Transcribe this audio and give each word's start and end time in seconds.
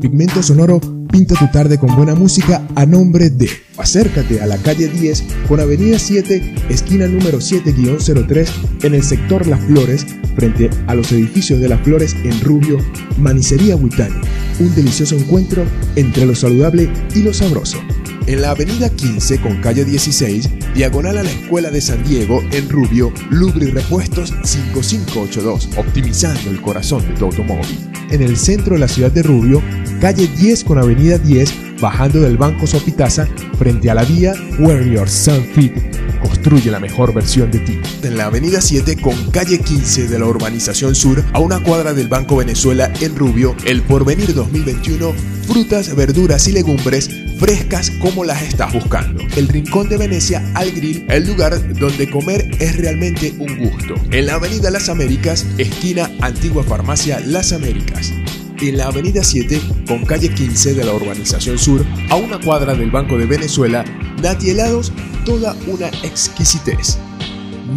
Pigmento 0.00 0.42
Sonoro 0.42 0.80
pinta 1.10 1.34
tu 1.34 1.46
tarde 1.50 1.78
con 1.78 1.94
buena 1.94 2.14
música 2.14 2.66
a 2.74 2.86
nombre 2.86 3.30
de 3.30 3.48
Acércate 3.76 4.40
a 4.40 4.46
la 4.46 4.56
calle 4.58 4.88
10 4.88 5.24
con 5.48 5.60
Avenida 5.60 5.98
7, 5.98 6.54
esquina 6.68 7.06
número 7.06 7.38
7-03 7.38 8.48
en 8.82 8.94
el 8.94 9.02
sector 9.02 9.46
Las 9.46 9.60
Flores, 9.64 10.06
frente 10.34 10.70
a 10.86 10.94
los 10.94 11.12
edificios 11.12 11.60
de 11.60 11.68
Las 11.68 11.82
Flores 11.82 12.16
en 12.24 12.40
Rubio, 12.40 12.78
Manicería 13.18 13.76
Huitani. 13.76 14.20
Un 14.60 14.74
delicioso 14.74 15.16
encuentro 15.16 15.64
entre 15.96 16.26
lo 16.26 16.34
saludable 16.34 16.90
y 17.14 17.22
lo 17.22 17.32
sabroso 17.32 17.78
en 18.26 18.42
la 18.42 18.50
avenida 18.50 18.88
15 18.88 19.40
con 19.40 19.60
calle 19.60 19.84
16, 19.84 20.74
diagonal 20.74 21.18
a 21.18 21.22
la 21.22 21.30
Escuela 21.30 21.70
de 21.70 21.80
San 21.80 22.02
Diego, 22.04 22.42
en 22.52 22.68
Rubio, 22.68 23.12
Lubri 23.30 23.70
Repuestos 23.70 24.32
5582, 24.44 25.70
optimizando 25.76 26.50
el 26.50 26.60
corazón 26.60 27.06
de 27.06 27.14
tu 27.14 27.26
automóvil. 27.26 27.90
En 28.10 28.22
el 28.22 28.36
centro 28.36 28.74
de 28.74 28.80
la 28.80 28.88
ciudad 28.88 29.10
de 29.10 29.22
Rubio, 29.22 29.62
calle 30.00 30.28
10 30.28 30.64
con 30.64 30.78
avenida 30.78 31.18
10, 31.18 31.80
bajando 31.80 32.20
del 32.20 32.36
Banco 32.36 32.66
Sopitaza, 32.66 33.26
frente 33.58 33.90
a 33.90 33.94
la 33.94 34.04
vía 34.04 34.34
Warrior 34.58 35.08
Sunfit. 35.08 35.72
Construye 36.20 36.70
la 36.70 36.78
mejor 36.78 37.12
versión 37.12 37.50
de 37.50 37.58
ti. 37.58 37.80
En 38.02 38.16
la 38.16 38.26
avenida 38.26 38.60
7 38.60 38.96
con 39.00 39.30
calle 39.30 39.58
15 39.58 40.06
de 40.06 40.18
la 40.18 40.26
urbanización 40.26 40.94
sur, 40.94 41.24
a 41.32 41.40
una 41.40 41.60
cuadra 41.62 41.92
del 41.94 42.08
Banco 42.08 42.36
Venezuela 42.36 42.92
en 43.00 43.16
Rubio, 43.16 43.56
el 43.64 43.82
Porvenir 43.82 44.34
2021, 44.34 45.12
frutas, 45.46 45.94
verduras 45.96 46.46
y 46.46 46.52
legumbres 46.52 47.10
frescas 47.38 47.90
como 48.00 48.24
las 48.24 48.42
estás 48.42 48.72
buscando. 48.72 49.22
El 49.36 49.48
Rincón 49.48 49.88
de 49.88 49.96
Venecia 49.96 50.42
al 50.54 50.70
Grill, 50.72 51.06
el 51.08 51.26
lugar 51.26 51.74
donde 51.74 52.10
comer 52.10 52.50
es 52.60 52.76
realmente 52.76 53.34
un 53.38 53.56
gusto. 53.58 53.94
En 54.10 54.26
la 54.26 54.34
Avenida 54.34 54.70
Las 54.70 54.88
Américas, 54.88 55.46
esquina 55.58 56.10
Antigua 56.20 56.62
Farmacia 56.62 57.20
Las 57.20 57.52
Américas. 57.52 58.12
En 58.60 58.76
la 58.76 58.86
Avenida 58.86 59.24
7, 59.24 59.60
con 59.88 60.04
calle 60.04 60.28
15 60.28 60.74
de 60.74 60.84
la 60.84 60.94
Urbanización 60.94 61.58
Sur, 61.58 61.84
a 62.10 62.16
una 62.16 62.38
cuadra 62.40 62.74
del 62.74 62.90
Banco 62.90 63.18
de 63.18 63.26
Venezuela, 63.26 63.84
Nati 64.22 64.50
Helados, 64.50 64.92
toda 65.24 65.56
una 65.66 65.88
exquisitez. 66.04 66.98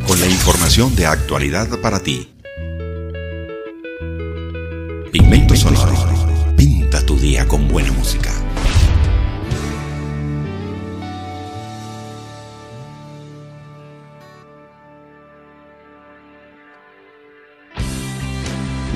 Con 0.06 0.20
la 0.20 0.26
información 0.26 0.94
de 0.94 1.06
actualidad 1.06 1.80
para 1.80 1.98
ti. 1.98 2.32
Pigmento 5.10 5.56
Sonoro, 5.56 6.54
pinta 6.56 7.04
tu 7.04 7.18
día 7.18 7.48
con 7.48 7.66
buena 7.66 7.85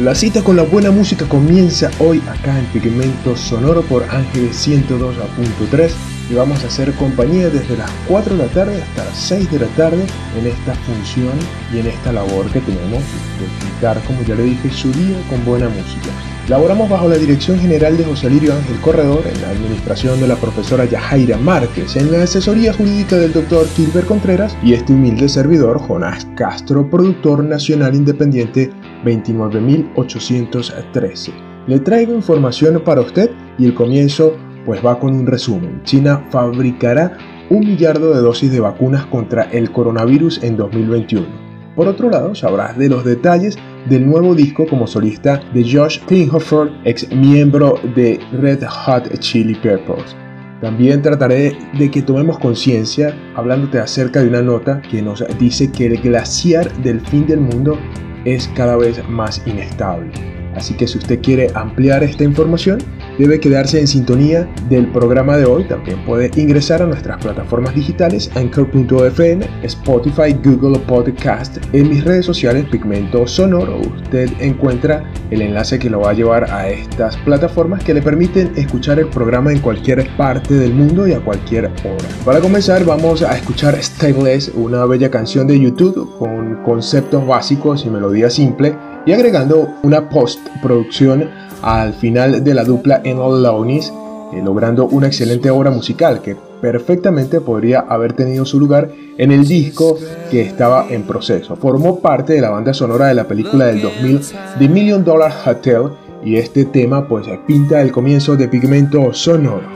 La 0.00 0.15
cita 0.15 0.43
con 0.43 0.56
la 0.56 0.62
buena 0.62 0.91
música 0.91 1.27
comienza 1.28 1.91
hoy 1.99 2.22
acá 2.27 2.59
en 2.59 2.65
Pigmento 2.72 3.37
Sonoro 3.37 3.83
por 3.83 4.03
Ángeles 4.05 4.66
102.3 4.66 5.91
y 6.31 6.34
vamos 6.34 6.65
a 6.65 6.69
hacer 6.69 6.94
compañía 6.94 7.50
desde 7.50 7.77
las 7.77 7.91
4 8.09 8.34
de 8.34 8.47
la 8.47 8.49
tarde 8.50 8.81
hasta 8.81 9.05
las 9.05 9.19
6 9.19 9.50
de 9.50 9.59
la 9.59 9.66
tarde 9.77 10.03
en 10.38 10.47
esta 10.47 10.75
función 10.75 11.34
y 11.75 11.81
en 11.81 11.88
esta 11.88 12.15
labor 12.15 12.47
que 12.50 12.61
tenemos 12.61 13.03
de 13.03 13.62
pintar, 13.62 14.03
como 14.05 14.22
ya 14.22 14.37
le 14.37 14.44
dije, 14.44 14.71
su 14.71 14.91
día 14.91 15.19
con 15.28 15.44
buena 15.44 15.69
música. 15.69 16.09
Laboramos 16.49 16.88
bajo 16.88 17.06
la 17.06 17.19
dirección 17.19 17.59
general 17.59 17.99
de 17.99 18.05
José 18.05 18.31
Lirio 18.31 18.55
Ángel 18.55 18.81
Corredor, 18.81 19.22
en 19.27 19.43
la 19.43 19.50
administración 19.50 20.19
de 20.19 20.28
la 20.28 20.37
profesora 20.37 20.87
Yajaira 20.87 21.37
Márquez, 21.37 21.97
en 21.97 22.11
la 22.11 22.22
asesoría 22.22 22.72
jurídica 22.72 23.17
del 23.17 23.34
doctor 23.34 23.69
Gilbert 23.77 24.06
Contreras 24.06 24.56
y 24.62 24.72
este 24.72 24.94
humilde 24.94 25.28
servidor, 25.28 25.78
Jonás 25.78 26.27
Castro, 26.37 26.88
productor 26.88 27.44
nacional 27.44 27.94
independiente 27.94 28.71
29813. 29.05 31.33
Le 31.66 31.81
traigo 31.81 32.15
información 32.15 32.81
para 32.84 33.03
usted 33.03 33.31
y 33.59 33.66
el 33.66 33.75
comienzo 33.75 34.34
pues 34.65 34.84
va 34.84 34.99
con 34.99 35.15
un 35.15 35.27
resumen. 35.27 35.83
China 35.84 36.25
fabricará 36.31 37.19
un 37.50 37.61
millardo 37.61 38.15
de 38.15 38.21
dosis 38.21 38.53
de 38.53 38.61
vacunas 38.61 39.06
contra 39.06 39.44
el 39.44 39.71
coronavirus 39.72 40.43
en 40.43 40.56
2021. 40.56 41.27
Por 41.75 41.88
otro 41.88 42.11
lado, 42.11 42.34
sabrás 42.34 42.77
de 42.77 42.88
los 42.88 43.05
detalles 43.05 43.59
del 43.88 44.06
nuevo 44.06 44.34
disco 44.34 44.66
como 44.66 44.87
solista 44.87 45.41
de 45.55 45.65
Josh 45.65 46.00
Klinghoffer, 46.06 46.71
ex 46.84 47.11
miembro 47.15 47.78
de 47.94 48.21
Red 48.32 48.65
Hot 48.65 49.19
Chili 49.19 49.55
Peppers. 49.55 50.15
También 50.61 51.00
trataré 51.00 51.56
de 51.78 51.91
que 51.91 52.03
tomemos 52.03 52.38
conciencia 52.38 53.17
hablándote 53.34 53.78
acerca 53.78 54.21
de 54.21 54.28
una 54.28 54.43
nota 54.43 54.82
que 54.82 55.00
nos 55.00 55.25
dice 55.38 55.72
que 55.72 55.87
el 55.87 56.03
glaciar 56.03 56.71
del 56.82 57.00
fin 57.00 57.27
del 57.27 57.41
mundo 57.41 57.78
es 58.25 58.48
cada 58.54 58.76
vez 58.76 59.06
más 59.08 59.42
inestable. 59.47 60.10
Así 60.54 60.75
que 60.75 60.86
si 60.86 60.98
usted 60.98 61.20
quiere 61.20 61.48
ampliar 61.54 62.03
esta 62.03 62.25
información, 62.25 62.78
debe 63.20 63.38
quedarse 63.38 63.78
en 63.78 63.86
sintonía 63.86 64.48
del 64.70 64.91
programa 64.91 65.36
de 65.36 65.44
hoy. 65.44 65.64
También 65.64 66.03
puede 66.06 66.31
ingresar 66.41 66.81
a 66.81 66.86
nuestras 66.86 67.22
plataformas 67.22 67.75
digitales 67.75 68.31
Anchor.fm, 68.34 69.47
Spotify, 69.62 70.32
Google 70.42 70.78
Podcast. 70.81 71.58
En 71.75 71.91
mis 71.91 72.03
redes 72.03 72.25
sociales 72.25 72.64
Pigmento 72.70 73.26
Sonoro 73.26 73.78
usted 73.78 74.31
encuentra 74.41 75.04
el 75.31 75.42
enlace 75.42 75.78
que 75.78 75.91
lo 75.91 76.00
va 76.00 76.10
a 76.10 76.14
llevar 76.14 76.50
a 76.50 76.70
estas 76.70 77.16
plataformas 77.19 77.84
que 77.84 77.92
le 77.92 78.00
permiten 78.00 78.53
escuchar 78.56 78.98
el 78.98 79.08
programa 79.08 79.52
en 79.52 79.58
cualquier 79.58 80.08
parte 80.16 80.54
del 80.54 80.72
mundo 80.72 81.06
y 81.06 81.12
a 81.12 81.20
cualquier 81.20 81.66
hora. 81.66 82.08
Para 82.25 82.41
comenzar 82.41 82.84
vamos 82.87 83.22
a 83.22 83.37
escuchar 83.37 83.76
Stainless, 83.82 84.50
una 84.54 84.87
bella 84.87 85.10
canción 85.10 85.47
de 85.47 85.60
YouTube 85.60 86.16
con 86.19 86.62
conceptos 86.62 87.26
básicos 87.26 87.84
y 87.84 87.91
melodía 87.91 88.31
simple 88.31 88.75
y 89.04 89.12
agregando 89.12 89.75
una 89.82 90.08
postproducción 90.08 91.50
al 91.62 91.94
final 91.94 92.43
de 92.43 92.55
la 92.55 92.64
dupla 92.64 93.00
en 93.05 93.19
All 93.19 93.43
Lownies, 93.43 93.93
eh, 94.32 94.43
logrando 94.43 94.87
una 94.87 95.08
excelente 95.08 95.50
obra 95.50 95.70
musical 95.70 96.23
que 96.23 96.37
perfectamente 96.61 97.40
podría 97.40 97.81
haber 97.81 98.12
tenido 98.12 98.44
su 98.44 98.61
lugar 98.61 98.90
en 99.19 99.32
el 99.32 99.46
disco 99.46 99.96
que 100.31 100.43
estaba 100.43 100.87
en 100.88 101.02
proceso. 101.05 101.56
Formó 101.56 102.00
parte 102.00 102.35
de 102.35 102.40
la 102.40 102.50
banda 102.50 102.75
sonora 102.75 103.06
de 103.06 103.14
la 103.14 103.25
película 103.25 103.67
del 103.67 103.82
2000 103.82 104.20
The 104.58 104.69
Million 104.69 105.05
Dollar 105.05 105.32
Hotel 105.46 105.90
y 106.25 106.37
este 106.37 106.67
tema 106.67 107.06
pues 107.08 107.26
pinta 107.46 107.81
el 107.81 107.93
comienzo 107.93 108.37
de 108.37 108.49
Pigmento 108.49 109.12
Sonoro. 109.12 109.69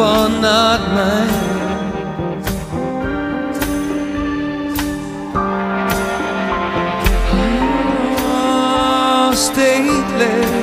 Are 0.00 0.28
not 0.28 0.80
mine. 0.94 1.52
Oh, 8.18 9.32
stateless. 9.34 10.61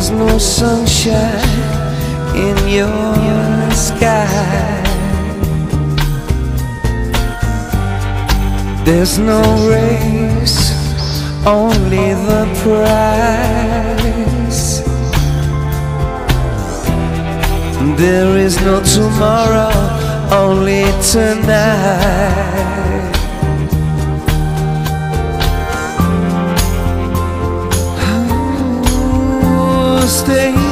There's 0.00 0.12
no 0.12 0.38
sunshine 0.38 1.44
in 2.34 2.56
your 2.68 3.70
sky. 3.72 4.80
There's 8.86 9.18
no 9.18 9.42
race, 9.68 10.72
only 11.46 12.14
the 12.14 12.46
prize 12.62 13.10
There 17.98 18.38
is 18.38 18.56
no 18.62 18.80
tomorrow, 18.82 19.70
only 20.32 20.84
tonight. 21.12 22.79
gostei 30.10 30.69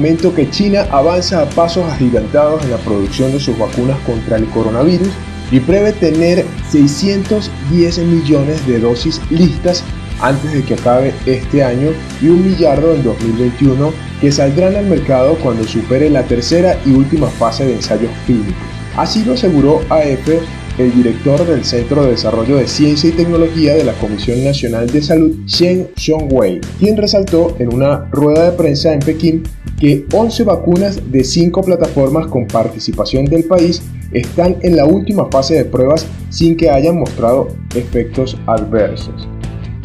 Comento 0.00 0.34
que 0.34 0.48
China 0.48 0.86
avanza 0.92 1.42
a 1.42 1.50
pasos 1.50 1.84
agigantados 1.84 2.64
en 2.64 2.70
la 2.70 2.78
producción 2.78 3.32
de 3.32 3.38
sus 3.38 3.58
vacunas 3.58 3.98
contra 4.06 4.38
el 4.38 4.46
coronavirus 4.46 5.10
y 5.52 5.60
prevé 5.60 5.92
tener 5.92 6.46
610 6.70 7.98
millones 7.98 8.66
de 8.66 8.78
dosis 8.78 9.20
listas 9.28 9.84
antes 10.22 10.54
de 10.54 10.62
que 10.62 10.72
acabe 10.72 11.12
este 11.26 11.62
año 11.62 11.90
y 12.22 12.28
un 12.28 12.50
millardo 12.50 12.94
en 12.94 13.02
2021 13.02 13.92
que 14.22 14.32
saldrán 14.32 14.74
al 14.74 14.86
mercado 14.86 15.34
cuando 15.34 15.64
supere 15.64 16.08
la 16.08 16.22
tercera 16.22 16.78
y 16.86 16.92
última 16.92 17.28
fase 17.28 17.66
de 17.66 17.74
ensayos 17.74 18.10
clínicos. 18.24 18.54
Así 18.96 19.22
lo 19.22 19.34
aseguró 19.34 19.82
AF 19.90 20.30
el 20.78 20.94
director 20.94 21.46
del 21.46 21.62
Centro 21.62 22.04
de 22.04 22.12
Desarrollo 22.12 22.56
de 22.56 22.66
Ciencia 22.66 23.10
y 23.10 23.12
Tecnología 23.12 23.74
de 23.74 23.84
la 23.84 23.92
Comisión 23.94 24.42
Nacional 24.42 24.88
de 24.90 25.02
Salud, 25.02 25.36
Shen 25.44 25.88
Xiongwei, 25.94 26.60
quien 26.78 26.96
resaltó 26.96 27.54
en 27.58 27.74
una 27.74 28.08
rueda 28.10 28.50
de 28.50 28.56
prensa 28.56 28.94
en 28.94 29.00
Pekín 29.00 29.42
que 29.80 30.06
11 30.12 30.44
vacunas 30.44 31.10
de 31.10 31.24
5 31.24 31.62
plataformas 31.62 32.26
con 32.26 32.46
participación 32.46 33.24
del 33.24 33.44
país 33.44 33.82
están 34.12 34.56
en 34.62 34.76
la 34.76 34.84
última 34.84 35.26
fase 35.30 35.54
de 35.54 35.64
pruebas 35.64 36.06
sin 36.28 36.56
que 36.56 36.70
hayan 36.70 36.98
mostrado 36.98 37.48
efectos 37.74 38.36
adversos. 38.46 39.26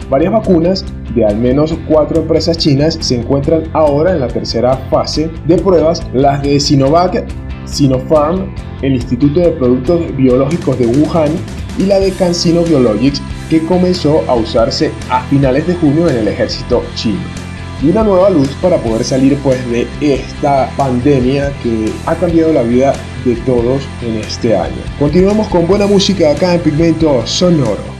Varias 0.09 0.33
vacunas 0.33 0.85
de 1.15 1.25
al 1.25 1.37
menos 1.37 1.73
cuatro 1.87 2.21
empresas 2.21 2.57
chinas 2.57 2.97
se 2.99 3.15
encuentran 3.15 3.63
ahora 3.73 4.11
en 4.11 4.19
la 4.19 4.27
tercera 4.27 4.75
fase 4.89 5.31
de 5.47 5.57
pruebas, 5.57 6.05
las 6.13 6.43
de 6.43 6.59
Sinovac, 6.59 7.25
Sinopharm, 7.65 8.53
el 8.81 8.95
Instituto 8.95 9.39
de 9.39 9.51
Productos 9.51 10.15
Biológicos 10.15 10.77
de 10.77 10.87
Wuhan 10.87 11.31
y 11.79 11.83
la 11.83 11.99
de 11.99 12.11
CanSino 12.11 12.63
Biologics 12.63 13.21
que 13.49 13.65
comenzó 13.65 14.21
a 14.27 14.35
usarse 14.35 14.91
a 15.09 15.21
finales 15.23 15.65
de 15.67 15.75
junio 15.75 16.09
en 16.09 16.17
el 16.17 16.27
ejército 16.27 16.83
chino. 16.95 17.44
Y 17.81 17.89
una 17.89 18.03
nueva 18.03 18.29
luz 18.29 18.49
para 18.61 18.77
poder 18.77 19.03
salir 19.03 19.37
pues 19.43 19.59
de 19.69 19.87
esta 20.01 20.69
pandemia 20.77 21.51
que 21.61 21.91
ha 22.05 22.15
cambiado 22.15 22.53
la 22.53 22.63
vida 22.63 22.93
de 23.25 23.35
todos 23.37 23.83
en 24.01 24.17
este 24.17 24.55
año. 24.55 24.81
Continuamos 24.97 25.47
con 25.49 25.67
buena 25.67 25.85
música 25.87 26.31
acá 26.31 26.53
en 26.53 26.61
Pigmento 26.61 27.25
Sonoro. 27.25 27.94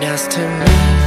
Nest 0.00 0.30
to 0.30 0.38
me. 0.38 0.97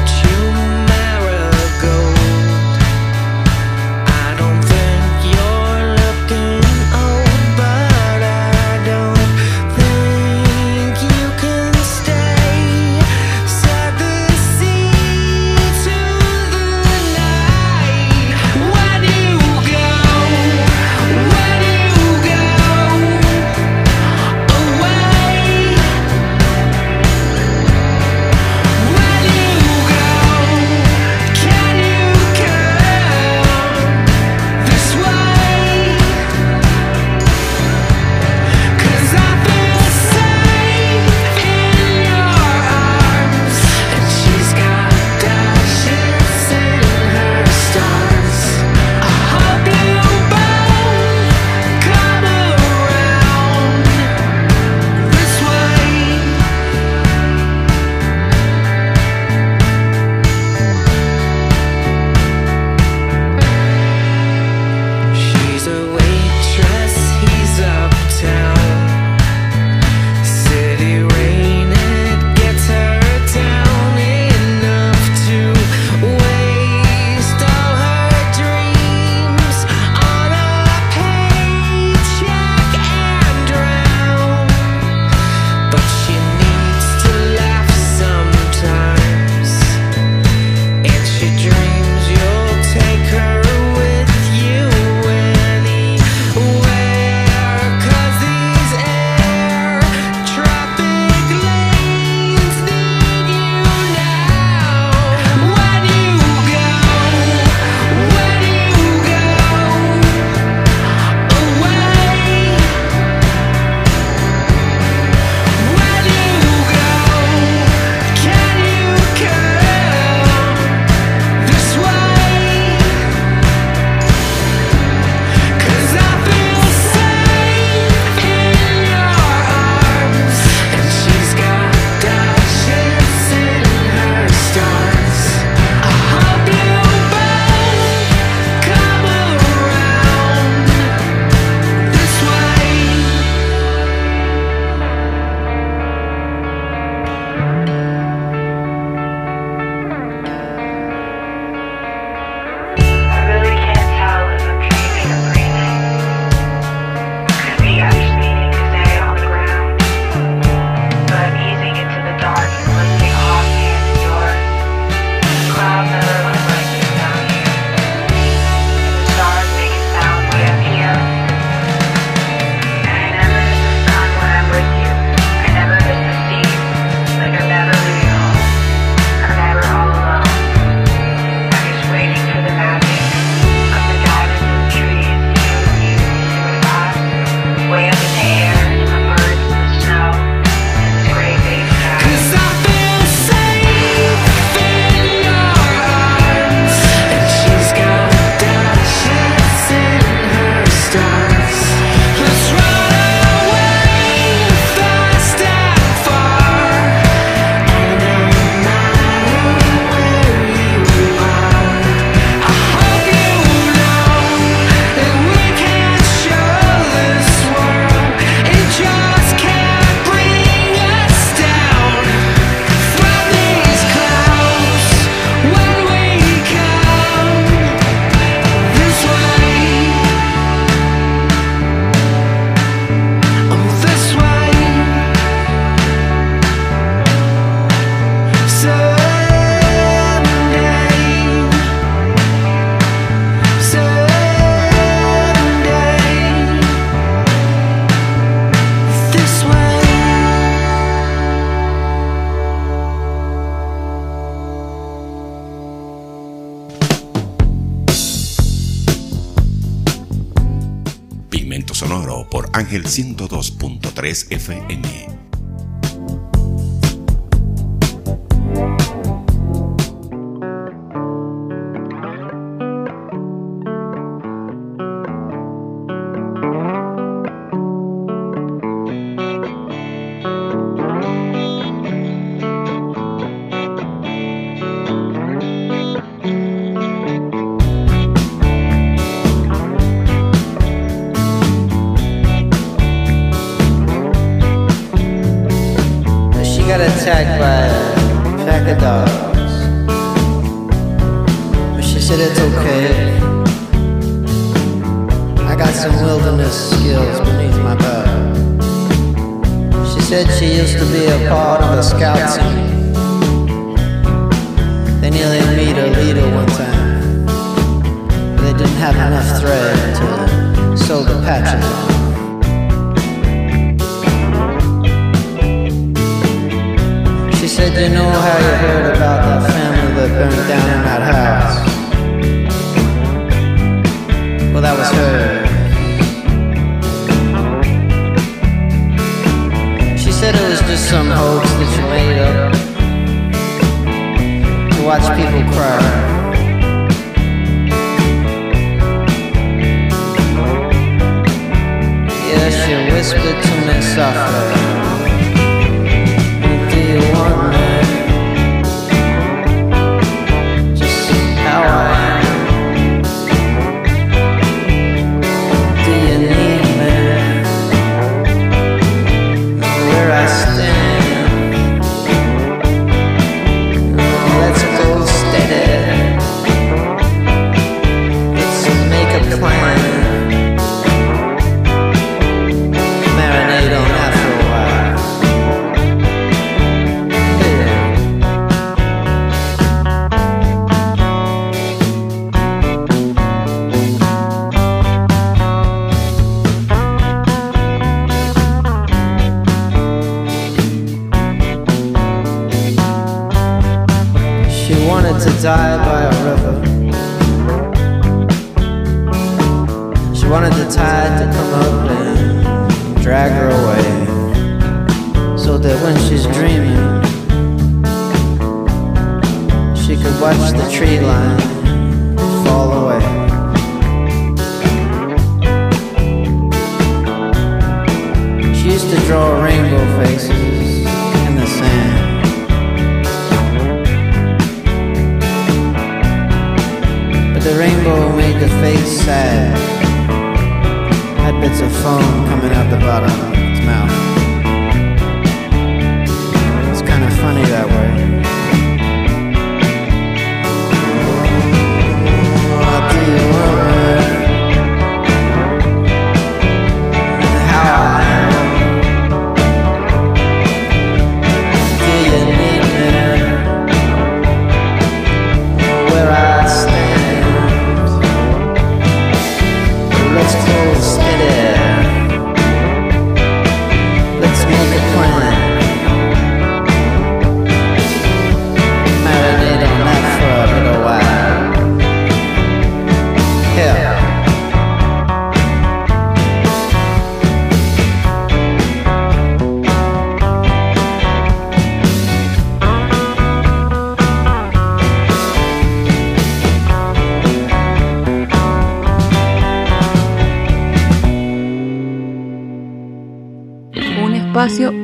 Ángel 262.71 262.85
102.3 262.85 264.27
FM. 264.29 264.80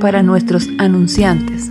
Para 0.07 0.23
nuestros 0.23 0.69
anunciantes. 0.77 1.69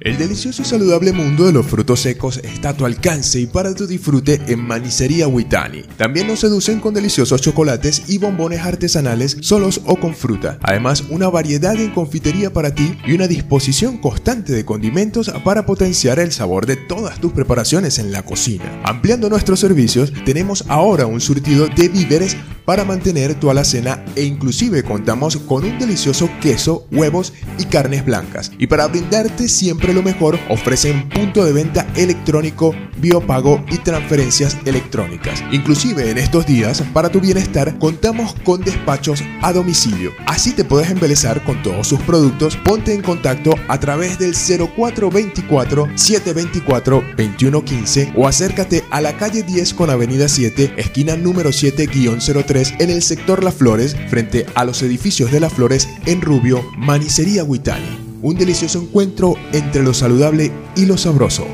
El 0.00 0.16
delicioso 0.16 0.62
y 0.62 0.64
saludable 0.64 1.12
mundo 1.12 1.44
de 1.44 1.52
los 1.52 1.66
frutos 1.66 2.00
secos 2.00 2.38
está 2.38 2.68
a 2.68 2.74
tu 2.74 2.86
alcance 2.86 3.40
y 3.40 3.46
para 3.46 3.74
tu 3.74 3.88
disfrute 3.88 4.40
en 4.46 4.60
Manicería 4.60 5.26
Huitani. 5.26 5.82
También 5.96 6.28
nos 6.28 6.38
seducen 6.38 6.78
con 6.78 6.94
deliciosos 6.94 7.42
chocolates 7.42 8.04
y 8.08 8.18
bombones 8.18 8.60
artesanales 8.60 9.36
solos 9.40 9.80
o 9.86 9.96
con 9.96 10.14
fruta. 10.14 10.58
Además, 10.62 11.02
una 11.10 11.28
variedad 11.28 11.74
en 11.74 11.90
confitería 11.90 12.52
para 12.52 12.72
ti 12.72 12.96
y 13.04 13.12
una 13.12 13.26
disposición 13.26 13.98
constante 13.98 14.52
de 14.52 14.64
condimentos 14.64 15.30
para 15.44 15.66
potenciar 15.66 16.20
el 16.20 16.30
sabor 16.30 16.64
de 16.64 16.76
todas 16.76 17.20
tus 17.20 17.32
preparaciones 17.32 17.98
en 17.98 18.12
la 18.12 18.22
cocina. 18.22 18.80
Ampliando 18.84 19.28
nuestros 19.28 19.58
servicios, 19.58 20.12
tenemos 20.24 20.64
ahora 20.68 21.06
un 21.06 21.20
surtido 21.20 21.66
de 21.66 21.88
víveres 21.88 22.36
para 22.68 22.84
mantener 22.84 23.34
tu 23.34 23.48
alacena 23.48 24.04
e 24.14 24.24
inclusive 24.24 24.82
contamos 24.82 25.38
con 25.38 25.64
un 25.64 25.78
delicioso 25.78 26.28
queso, 26.38 26.86
huevos 26.92 27.32
y 27.58 27.64
carnes 27.64 28.04
blancas. 28.04 28.52
Y 28.58 28.66
para 28.66 28.86
brindarte 28.88 29.48
siempre 29.48 29.94
siempre 29.94 29.94
lo 29.94 30.02
mejor, 30.02 30.38
ofrecen 30.50 31.08
punto 31.08 31.46
de 31.46 31.54
venta 31.54 31.86
electrónico, 31.96 32.74
biopago 33.00 33.64
y 33.70 33.78
transferencias 33.78 34.56
electrónicas. 34.64 35.42
Inclusive 35.52 36.10
en 36.10 36.18
estos 36.18 36.46
días, 36.46 36.82
para 36.92 37.08
tu 37.08 37.20
bienestar, 37.20 37.78
contamos 37.78 38.34
con 38.44 38.62
despachos 38.62 39.22
a 39.42 39.52
domicilio. 39.52 40.12
Así 40.26 40.52
te 40.52 40.64
puedes 40.64 40.90
embelezar 40.90 41.44
con 41.44 41.62
todos 41.62 41.88
sus 41.88 42.00
productos. 42.00 42.56
Ponte 42.56 42.92
en 42.92 43.02
contacto 43.02 43.54
a 43.68 43.80
través 43.80 44.18
del 44.18 44.34
0424 44.34 45.88
724 45.94 47.02
2115 47.16 48.12
o 48.16 48.26
acércate 48.26 48.84
a 48.90 49.00
la 49.00 49.16
calle 49.16 49.42
10 49.42 49.74
con 49.74 49.90
avenida 49.90 50.28
7, 50.28 50.74
esquina 50.76 51.16
número 51.16 51.50
7-03 51.50 52.76
en 52.80 52.90
el 52.90 53.02
sector 53.02 53.44
Las 53.44 53.54
Flores, 53.54 53.96
frente 54.08 54.46
a 54.54 54.64
los 54.64 54.82
edificios 54.82 55.30
de 55.30 55.40
Las 55.40 55.52
Flores 55.52 55.88
en 56.06 56.20
Rubio, 56.20 56.64
Manicería 56.76 57.44
Huitani. 57.44 58.08
Un 58.22 58.36
delicioso 58.36 58.80
encuentro 58.80 59.36
entre 59.52 59.82
lo 59.82 59.94
saludable 59.94 60.52
y 60.74 60.86
lo 60.86 60.96
sabroso. 60.96 61.46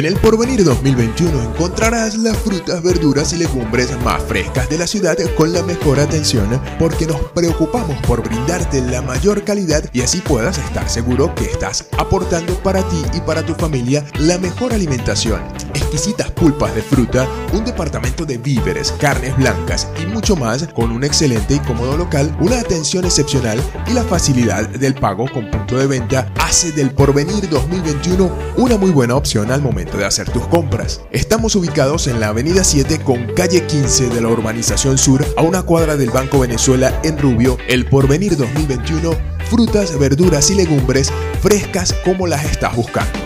En 0.00 0.06
el 0.06 0.16
Porvenir 0.16 0.64
2021 0.64 1.42
encontrarás 1.42 2.16
las 2.16 2.34
frutas, 2.38 2.82
verduras 2.82 3.34
y 3.34 3.36
legumbres 3.36 3.90
más 4.02 4.22
frescas 4.22 4.66
de 4.70 4.78
la 4.78 4.86
ciudad 4.86 5.14
con 5.36 5.52
la 5.52 5.62
mejor 5.62 6.00
atención 6.00 6.58
porque 6.78 7.04
nos 7.06 7.20
preocupamos 7.32 7.98
por 8.06 8.26
brindarte 8.26 8.80
la 8.80 9.02
mayor 9.02 9.44
calidad 9.44 9.84
y 9.92 10.00
así 10.00 10.22
puedas 10.22 10.56
estar 10.56 10.88
seguro 10.88 11.34
que 11.34 11.44
estás 11.44 11.86
aportando 11.98 12.54
para 12.62 12.82
ti 12.88 13.02
y 13.12 13.20
para 13.20 13.44
tu 13.44 13.54
familia 13.54 14.02
la 14.18 14.38
mejor 14.38 14.72
alimentación. 14.72 15.42
Exquisitas 15.90 16.30
pulpas 16.30 16.72
de 16.72 16.82
fruta, 16.82 17.28
un 17.52 17.64
departamento 17.64 18.24
de 18.24 18.38
víveres, 18.38 18.92
carnes 18.92 19.36
blancas 19.36 19.88
y 20.00 20.06
mucho 20.06 20.36
más 20.36 20.68
con 20.68 20.92
un 20.92 21.02
excelente 21.02 21.56
y 21.56 21.58
cómodo 21.58 21.96
local, 21.96 22.32
una 22.38 22.60
atención 22.60 23.04
excepcional 23.04 23.60
y 23.88 23.92
la 23.92 24.04
facilidad 24.04 24.68
del 24.68 24.94
pago 24.94 25.26
con 25.28 25.50
punto 25.50 25.76
de 25.76 25.88
venta 25.88 26.32
hace 26.38 26.70
del 26.70 26.92
Porvenir 26.92 27.48
2021 27.50 28.30
una 28.56 28.76
muy 28.76 28.92
buena 28.92 29.16
opción 29.16 29.50
al 29.50 29.62
momento 29.62 29.98
de 29.98 30.04
hacer 30.04 30.30
tus 30.30 30.46
compras. 30.46 31.00
Estamos 31.10 31.56
ubicados 31.56 32.06
en 32.06 32.20
la 32.20 32.28
Avenida 32.28 32.62
7 32.62 33.00
con 33.00 33.26
calle 33.34 33.66
15 33.66 34.10
de 34.10 34.20
la 34.20 34.28
Urbanización 34.28 34.96
Sur 34.96 35.26
a 35.36 35.42
una 35.42 35.64
cuadra 35.64 35.96
del 35.96 36.10
Banco 36.10 36.38
Venezuela 36.38 37.00
en 37.02 37.18
Rubio, 37.18 37.58
el 37.66 37.86
Porvenir 37.86 38.36
2021, 38.36 39.10
frutas, 39.50 39.98
verduras 39.98 40.52
y 40.52 40.54
legumbres 40.54 41.12
frescas 41.42 41.92
como 42.04 42.28
las 42.28 42.44
estás 42.44 42.76
buscando. 42.76 43.18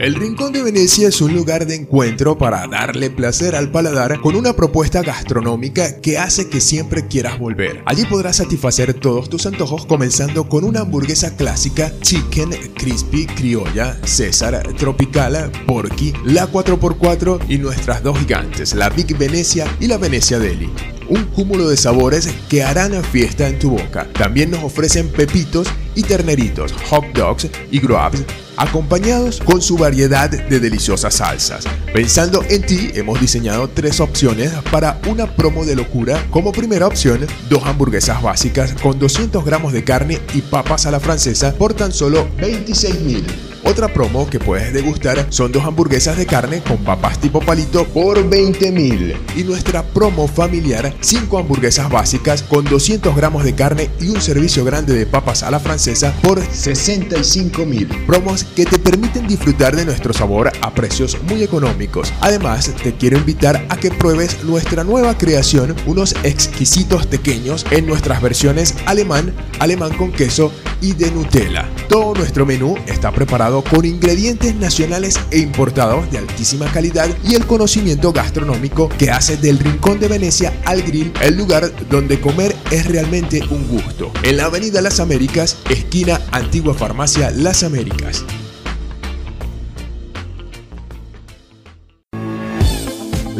El 0.00 0.14
Rincón 0.14 0.50
de 0.54 0.62
Venecia 0.62 1.08
es 1.08 1.20
un 1.20 1.34
lugar 1.34 1.66
de 1.66 1.74
encuentro 1.74 2.38
para 2.38 2.66
darle 2.66 3.10
placer 3.10 3.54
al 3.54 3.70
paladar 3.70 4.18
con 4.22 4.34
una 4.34 4.54
propuesta 4.54 5.02
gastronómica 5.02 6.00
que 6.00 6.16
hace 6.16 6.48
que 6.48 6.62
siempre 6.62 7.06
quieras 7.06 7.38
volver. 7.38 7.82
Allí 7.84 8.06
podrás 8.06 8.36
satisfacer 8.36 8.94
todos 8.94 9.28
tus 9.28 9.44
antojos 9.44 9.84
comenzando 9.84 10.48
con 10.48 10.64
una 10.64 10.80
hamburguesa 10.80 11.36
clásica, 11.36 11.92
chicken, 12.00 12.48
crispy, 12.76 13.26
criolla, 13.26 14.00
César, 14.04 14.66
tropical, 14.78 15.52
porky, 15.66 16.14
la 16.24 16.50
4x4 16.50 17.44
y 17.50 17.58
nuestras 17.58 18.02
dos 18.02 18.18
gigantes, 18.18 18.74
la 18.74 18.88
Big 18.88 19.14
Venecia 19.18 19.66
y 19.80 19.86
la 19.86 19.98
Venecia 19.98 20.38
Deli 20.38 20.70
un 21.10 21.24
cúmulo 21.24 21.68
de 21.68 21.76
sabores 21.76 22.28
que 22.48 22.62
harán 22.62 22.92
fiesta 23.02 23.48
en 23.48 23.58
tu 23.58 23.70
boca. 23.70 24.06
También 24.12 24.50
nos 24.52 24.62
ofrecen 24.62 25.08
pepitos 25.08 25.66
y 25.94 26.02
terneritos, 26.02 26.72
hot 26.88 27.04
dogs 27.14 27.48
y 27.70 27.80
grubs 27.80 28.22
acompañados 28.56 29.40
con 29.40 29.62
su 29.62 29.78
variedad 29.78 30.28
de 30.28 30.60
deliciosas 30.60 31.14
salsas. 31.14 31.64
Pensando 31.94 32.44
en 32.48 32.62
ti, 32.62 32.90
hemos 32.94 33.18
diseñado 33.18 33.68
tres 33.68 34.00
opciones 34.00 34.52
para 34.70 35.00
una 35.08 35.26
promo 35.34 35.64
de 35.64 35.74
locura. 35.74 36.22
Como 36.30 36.52
primera 36.52 36.86
opción, 36.86 37.26
dos 37.48 37.64
hamburguesas 37.64 38.22
básicas 38.22 38.74
con 38.74 38.98
200 38.98 39.44
gramos 39.44 39.72
de 39.72 39.82
carne 39.82 40.20
y 40.34 40.42
papas 40.42 40.84
a 40.84 40.90
la 40.90 41.00
francesa 41.00 41.54
por 41.54 41.72
tan 41.72 41.90
solo 41.90 42.28
26 42.38 43.00
mil. 43.00 43.49
Otra 43.70 43.86
promo 43.86 44.28
que 44.28 44.40
puedes 44.40 44.72
degustar 44.72 45.28
son 45.28 45.52
dos 45.52 45.64
hamburguesas 45.64 46.16
de 46.16 46.26
carne 46.26 46.60
con 46.60 46.78
papas 46.78 47.20
tipo 47.20 47.38
palito 47.38 47.84
por 47.84 48.28
20 48.28 48.72
mil. 48.72 49.16
Y 49.36 49.44
nuestra 49.44 49.84
promo 49.84 50.26
familiar, 50.26 50.92
5 51.00 51.38
hamburguesas 51.38 51.88
básicas 51.88 52.42
con 52.42 52.64
200 52.64 53.14
gramos 53.14 53.44
de 53.44 53.54
carne 53.54 53.88
y 54.00 54.08
un 54.08 54.20
servicio 54.20 54.64
grande 54.64 54.94
de 54.94 55.06
papas 55.06 55.44
a 55.44 55.52
la 55.52 55.60
francesa 55.60 56.12
por 56.20 56.44
65 56.44 57.64
mil. 57.64 57.86
Promos 58.08 58.42
que 58.42 58.66
te 58.66 58.76
permiten 58.76 59.28
disfrutar 59.28 59.76
de 59.76 59.84
nuestro 59.84 60.12
sabor 60.12 60.50
a 60.62 60.74
precios 60.74 61.16
muy 61.28 61.44
económicos. 61.44 62.12
Además, 62.22 62.72
te 62.82 62.94
quiero 62.94 63.18
invitar 63.18 63.64
a 63.68 63.76
que 63.76 63.92
pruebes 63.92 64.42
nuestra 64.42 64.82
nueva 64.82 65.16
creación, 65.16 65.76
unos 65.86 66.16
exquisitos 66.24 67.06
pequeños 67.06 67.64
en 67.70 67.86
nuestras 67.86 68.20
versiones 68.20 68.74
alemán, 68.86 69.32
alemán 69.60 69.96
con 69.96 70.10
queso 70.10 70.50
y 70.80 70.92
de 70.92 71.10
Nutella. 71.10 71.68
Todo 71.88 72.14
nuestro 72.14 72.46
menú 72.46 72.76
está 72.86 73.12
preparado 73.12 73.59
con 73.62 73.84
ingredientes 73.84 74.54
nacionales 74.54 75.18
e 75.30 75.38
importados 75.38 76.10
de 76.10 76.18
altísima 76.18 76.70
calidad 76.72 77.08
y 77.24 77.34
el 77.34 77.46
conocimiento 77.46 78.12
gastronómico 78.12 78.88
que 78.88 79.10
hace 79.10 79.36
del 79.36 79.58
Rincón 79.58 80.00
de 80.00 80.08
Venecia 80.08 80.52
al 80.64 80.82
Grill 80.82 81.12
el 81.22 81.36
lugar 81.36 81.70
donde 81.88 82.20
comer 82.20 82.54
es 82.70 82.86
realmente 82.86 83.42
un 83.50 83.66
gusto. 83.68 84.12
En 84.22 84.36
la 84.36 84.46
Avenida 84.46 84.80
Las 84.80 85.00
Américas, 85.00 85.58
esquina 85.68 86.20
Antigua 86.32 86.74
Farmacia 86.74 87.30
Las 87.30 87.62
Américas. 87.62 88.24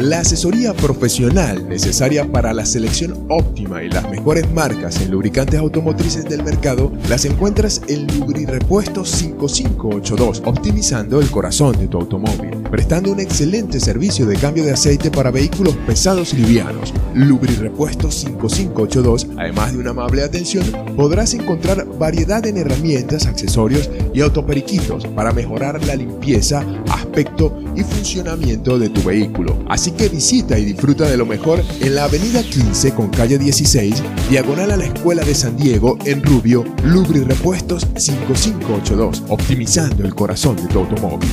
La 0.01 0.21
asesoría 0.21 0.73
profesional 0.73 1.69
necesaria 1.69 2.25
para 2.25 2.55
la 2.55 2.65
selección 2.65 3.27
óptima 3.29 3.83
y 3.83 3.89
las 3.89 4.09
mejores 4.09 4.51
marcas 4.51 4.99
en 4.99 5.11
lubricantes 5.11 5.59
automotrices 5.59 6.25
del 6.25 6.43
mercado 6.43 6.91
las 7.07 7.23
encuentras 7.25 7.83
en 7.87 8.07
Lubrirepuestos 8.07 9.11
5582, 9.11 10.41
optimizando 10.43 11.21
el 11.21 11.29
corazón 11.29 11.77
de 11.77 11.87
tu 11.87 11.99
automóvil, 11.99 12.49
prestando 12.71 13.11
un 13.11 13.19
excelente 13.19 13.79
servicio 13.79 14.25
de 14.25 14.37
cambio 14.37 14.63
de 14.63 14.71
aceite 14.71 15.11
para 15.11 15.29
vehículos 15.29 15.77
pesados 15.85 16.33
y 16.33 16.37
livianos. 16.37 16.95
Lubrirepuestos 17.13 18.15
5582, 18.15 19.27
además 19.37 19.73
de 19.73 19.77
una 19.77 19.91
amable 19.91 20.23
atención, 20.23 20.65
podrás 20.95 21.35
encontrar 21.35 21.85
variedad 21.99 22.43
en 22.47 22.57
herramientas, 22.57 23.27
accesorios 23.27 23.87
y 24.15 24.21
autoperiquitos 24.21 25.05
para 25.07 25.31
mejorar 25.31 25.85
la 25.85 25.95
limpieza, 25.95 26.65
aspecto 26.89 27.55
y 27.75 27.83
funcionamiento 27.83 28.79
de 28.79 28.89
tu 28.89 29.03
vehículo. 29.03 29.63
Así 29.69 29.90
que 29.95 30.09
visita 30.09 30.57
y 30.57 30.65
disfruta 30.65 31.09
de 31.09 31.17
lo 31.17 31.25
mejor 31.25 31.63
en 31.79 31.95
la 31.95 32.05
avenida 32.05 32.43
15 32.43 32.93
con 32.93 33.09
calle 33.09 33.37
16, 33.37 34.03
diagonal 34.29 34.71
a 34.71 34.77
la 34.77 34.85
Escuela 34.85 35.23
de 35.23 35.35
San 35.35 35.57
Diego 35.57 35.97
en 36.05 36.23
Rubio, 36.23 36.63
Lubri 36.83 37.21
Repuestos 37.21 37.87
5582, 37.95 39.23
optimizando 39.29 40.05
el 40.05 40.13
corazón 40.15 40.55
de 40.55 40.67
tu 40.67 40.79
automóvil. 40.79 41.29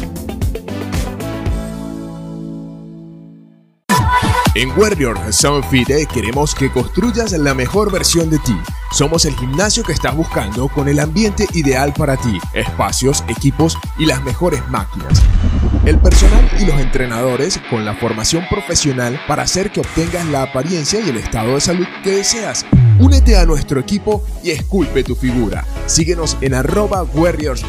En 4.54 4.76
Warrior 4.76 5.16
Fit 5.70 5.88
queremos 6.12 6.52
que 6.52 6.68
construyas 6.72 7.30
la 7.30 7.54
mejor 7.54 7.92
versión 7.92 8.28
de 8.28 8.40
ti. 8.40 8.56
Somos 8.90 9.24
el 9.24 9.36
gimnasio 9.36 9.84
que 9.84 9.92
estás 9.92 10.16
buscando 10.16 10.66
con 10.68 10.88
el 10.88 10.98
ambiente 10.98 11.46
ideal 11.52 11.92
para 11.96 12.16
ti, 12.16 12.40
espacios, 12.54 13.22
equipos 13.28 13.78
y 13.98 14.06
las 14.06 14.20
mejores 14.24 14.60
máquinas. 14.68 15.22
El 15.84 15.98
personal 15.98 16.48
y 16.58 16.64
los 16.64 16.78
entrenadores 16.80 17.60
con 17.70 17.84
la 17.84 17.94
formación 17.94 18.44
profesional 18.50 19.20
para 19.26 19.44
hacer 19.44 19.70
que 19.70 19.80
obtengas 19.80 20.26
la 20.26 20.42
apariencia 20.42 21.00
y 21.00 21.08
el 21.08 21.16
estado 21.16 21.54
de 21.54 21.60
salud 21.60 21.86
que 22.02 22.10
deseas. 22.10 22.66
Únete 23.00 23.36
a 23.36 23.46
nuestro 23.46 23.80
equipo 23.80 24.24
y 24.42 24.50
esculpe 24.50 25.04
tu 25.04 25.14
figura. 25.14 25.64
Síguenos 25.86 26.36
en 26.40 26.54
arroba 26.54 27.04
Warriors 27.04 27.64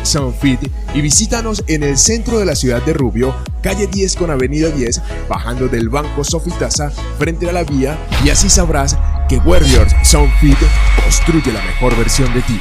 y 0.93 1.01
visítanos 1.01 1.63
en 1.67 1.83
el 1.83 1.97
centro 1.97 2.39
de 2.39 2.45
la 2.45 2.55
ciudad 2.55 2.83
de 2.83 2.93
Rubio, 2.93 3.35
calle 3.61 3.87
10 3.87 4.15
con 4.15 4.31
avenida 4.31 4.69
10, 4.69 5.01
bajando 5.29 5.67
del 5.67 5.89
Banco 5.89 6.23
Sofitasa 6.23 6.91
frente 7.19 7.49
a 7.49 7.53
la 7.53 7.63
vía 7.63 7.97
y 8.25 8.29
así 8.29 8.49
sabrás 8.49 8.97
que 9.27 9.37
Warriors 9.37 9.93
Soundfit 10.03 10.57
construye 11.03 11.53
la 11.53 11.61
mejor 11.61 11.95
versión 11.95 12.33
de 12.33 12.41
ti. 12.41 12.59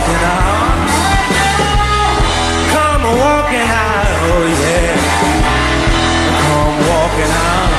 walking 0.00 0.24
out. 0.24 0.88
Come 2.72 3.04
walking 3.04 3.68
out, 3.68 4.10
oh 4.30 4.46
yeah. 4.64 4.96
Come 6.42 6.76
walking 6.88 7.32
out. 7.48 7.70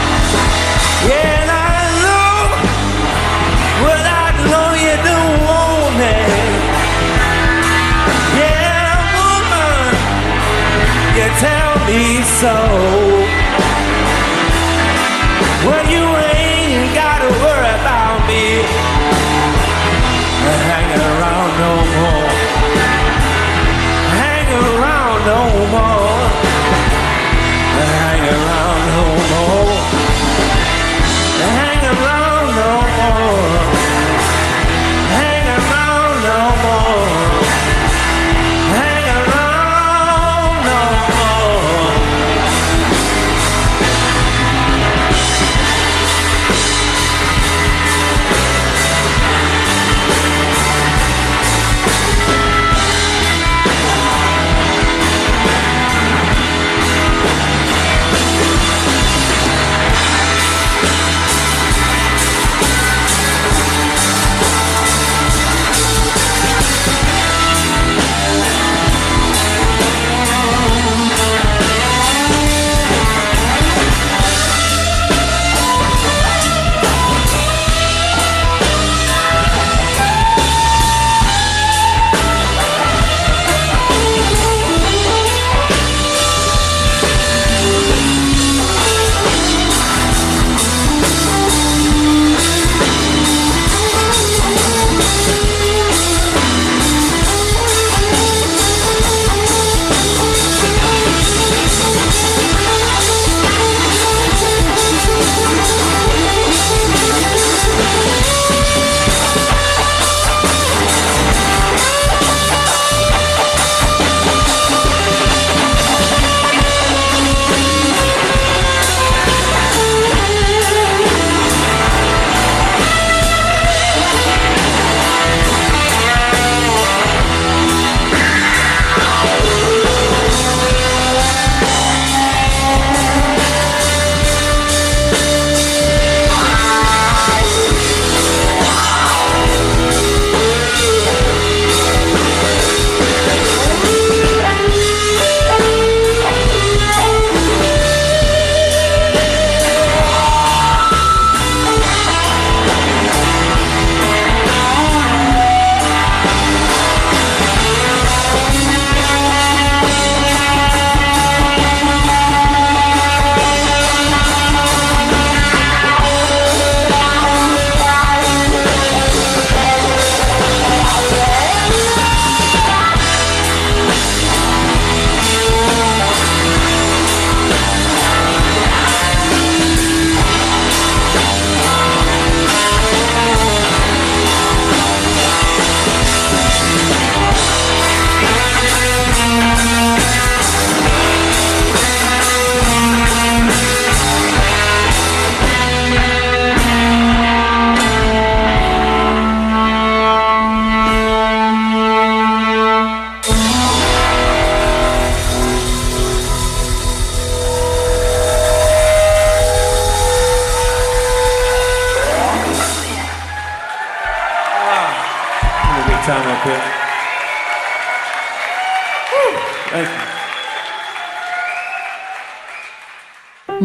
Yeah, 1.10 1.42
and 1.42 1.50
I 1.50 1.80
know, 2.04 2.36
what 3.84 4.04
I 4.06 4.28
know 4.50 4.70
you 4.86 4.96
don't 5.10 5.38
want 5.50 5.94
me. 6.02 6.18
Yeah, 8.38 8.92
woman, 9.18 9.94
you 11.18 11.28
tell 11.42 11.74
me 11.88 12.02
so. 12.40 13.21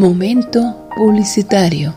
Momento 0.07 0.87
publicitario. 0.95 1.93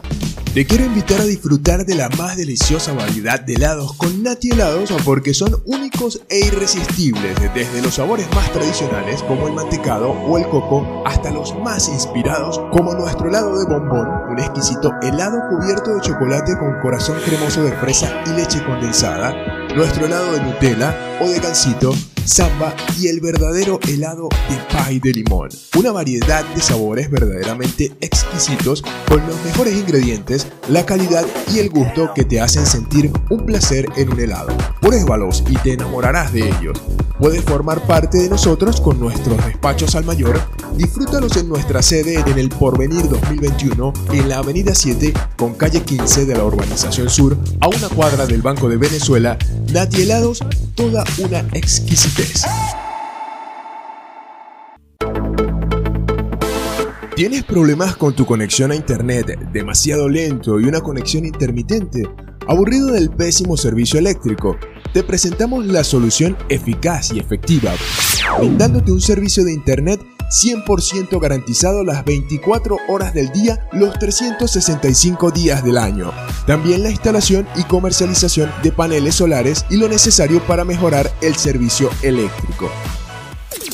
Te 0.52 0.66
quiero 0.66 0.84
invitar 0.84 1.20
a 1.20 1.24
disfrutar 1.24 1.86
de 1.86 1.94
la 1.94 2.08
más 2.08 2.36
deliciosa 2.36 2.92
variedad 2.92 3.38
de 3.38 3.54
helados 3.54 3.92
con 3.92 4.24
Nati 4.24 4.50
Helados 4.50 4.92
porque 5.04 5.32
son 5.32 5.62
únicos 5.64 6.20
e 6.28 6.40
irresistibles, 6.40 7.36
desde 7.54 7.80
los 7.80 7.94
sabores 7.94 8.26
más 8.34 8.50
tradicionales 8.52 9.22
como 9.22 9.46
el 9.46 9.54
mantecado 9.54 10.10
o 10.10 10.38
el 10.38 10.48
coco 10.48 11.04
hasta 11.06 11.30
los 11.30 11.56
más 11.60 11.86
inspirados 11.86 12.60
como 12.72 12.94
nuestro 12.94 13.28
helado 13.28 13.56
de 13.56 13.66
bombón, 13.66 14.08
un 14.28 14.40
exquisito 14.40 14.90
helado 15.02 15.38
cubierto 15.48 15.94
de 15.94 16.00
chocolate 16.00 16.58
con 16.58 16.80
corazón 16.82 17.16
cremoso 17.24 17.62
de 17.62 17.70
fresa 17.74 18.24
y 18.26 18.30
leche 18.30 18.60
condensada, 18.64 19.36
nuestro 19.76 20.06
helado 20.06 20.32
de 20.32 20.42
Nutella 20.42 21.18
o 21.20 21.28
de 21.28 21.38
gansito, 21.38 21.94
samba 22.30 22.74
y 22.98 23.08
el 23.08 23.20
verdadero 23.20 23.80
helado 23.88 24.28
de 24.48 24.56
pie 24.68 25.00
de 25.00 25.12
limón. 25.12 25.50
Una 25.76 25.90
variedad 25.90 26.44
de 26.54 26.60
sabores 26.60 27.10
verdaderamente 27.10 27.92
exquisitos 28.00 28.82
con 29.08 29.26
los 29.26 29.44
mejores 29.44 29.74
ingredientes, 29.74 30.46
la 30.68 30.86
calidad 30.86 31.26
y 31.52 31.58
el 31.58 31.70
gusto 31.70 32.12
que 32.14 32.24
te 32.24 32.40
hacen 32.40 32.66
sentir 32.66 33.10
un 33.30 33.44
placer 33.44 33.86
en 33.96 34.12
un 34.12 34.20
helado. 34.20 34.56
Pruébalos 34.80 35.42
y 35.48 35.54
te 35.56 35.72
enamorarás 35.72 36.32
de 36.32 36.48
ellos. 36.48 36.80
Puedes 37.20 37.44
formar 37.44 37.86
parte 37.86 38.16
de 38.16 38.30
nosotros 38.30 38.80
con 38.80 38.98
nuestros 38.98 39.36
despachos 39.44 39.94
al 39.94 40.06
mayor. 40.06 40.40
Disfrútalos 40.74 41.36
en 41.36 41.50
nuestra 41.50 41.82
sede 41.82 42.18
en 42.26 42.38
el 42.38 42.48
Porvenir 42.48 43.06
2021 43.10 43.92
en 44.12 44.28
la 44.30 44.38
Avenida 44.38 44.74
7 44.74 45.12
con 45.36 45.52
calle 45.52 45.82
15 45.82 46.24
de 46.24 46.34
la 46.34 46.44
Urbanización 46.44 47.10
Sur 47.10 47.36
a 47.60 47.68
una 47.68 47.90
cuadra 47.90 48.24
del 48.24 48.40
Banco 48.40 48.70
de 48.70 48.78
Venezuela. 48.78 49.36
Nati 49.70 50.00
Helados, 50.00 50.40
toda 50.74 51.04
una 51.18 51.40
exquisitez. 51.52 52.44
¿Tienes 57.14 57.44
problemas 57.44 57.96
con 57.96 58.14
tu 58.14 58.24
conexión 58.24 58.70
a 58.70 58.74
internet 58.74 59.38
demasiado 59.52 60.08
lento 60.08 60.58
y 60.58 60.64
una 60.64 60.80
conexión 60.80 61.26
intermitente? 61.26 62.08
¿Aburrido 62.48 62.86
del 62.86 63.10
pésimo 63.10 63.58
servicio 63.58 63.98
eléctrico? 63.98 64.56
Te 64.92 65.02
presentamos 65.04 65.64
la 65.66 65.84
solución 65.84 66.36
eficaz 66.48 67.12
y 67.12 67.20
efectiva, 67.20 67.72
brindándote 68.38 68.90
un 68.90 69.00
servicio 69.00 69.44
de 69.44 69.52
internet 69.52 70.04
100% 70.30 71.20
garantizado 71.20 71.84
las 71.84 72.04
24 72.04 72.76
horas 72.88 73.14
del 73.14 73.30
día, 73.30 73.68
los 73.72 73.96
365 74.00 75.30
días 75.30 75.62
del 75.62 75.78
año. 75.78 76.12
También 76.44 76.82
la 76.82 76.90
instalación 76.90 77.46
y 77.56 77.62
comercialización 77.64 78.50
de 78.64 78.72
paneles 78.72 79.14
solares 79.14 79.64
y 79.70 79.76
lo 79.76 79.88
necesario 79.88 80.44
para 80.46 80.64
mejorar 80.64 81.08
el 81.20 81.36
servicio 81.36 81.88
eléctrico. 82.02 82.68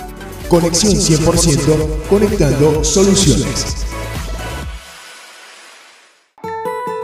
Conexión 0.49 0.93
100% 0.93 2.07
conectando 2.09 2.83
soluciones. 2.83 3.83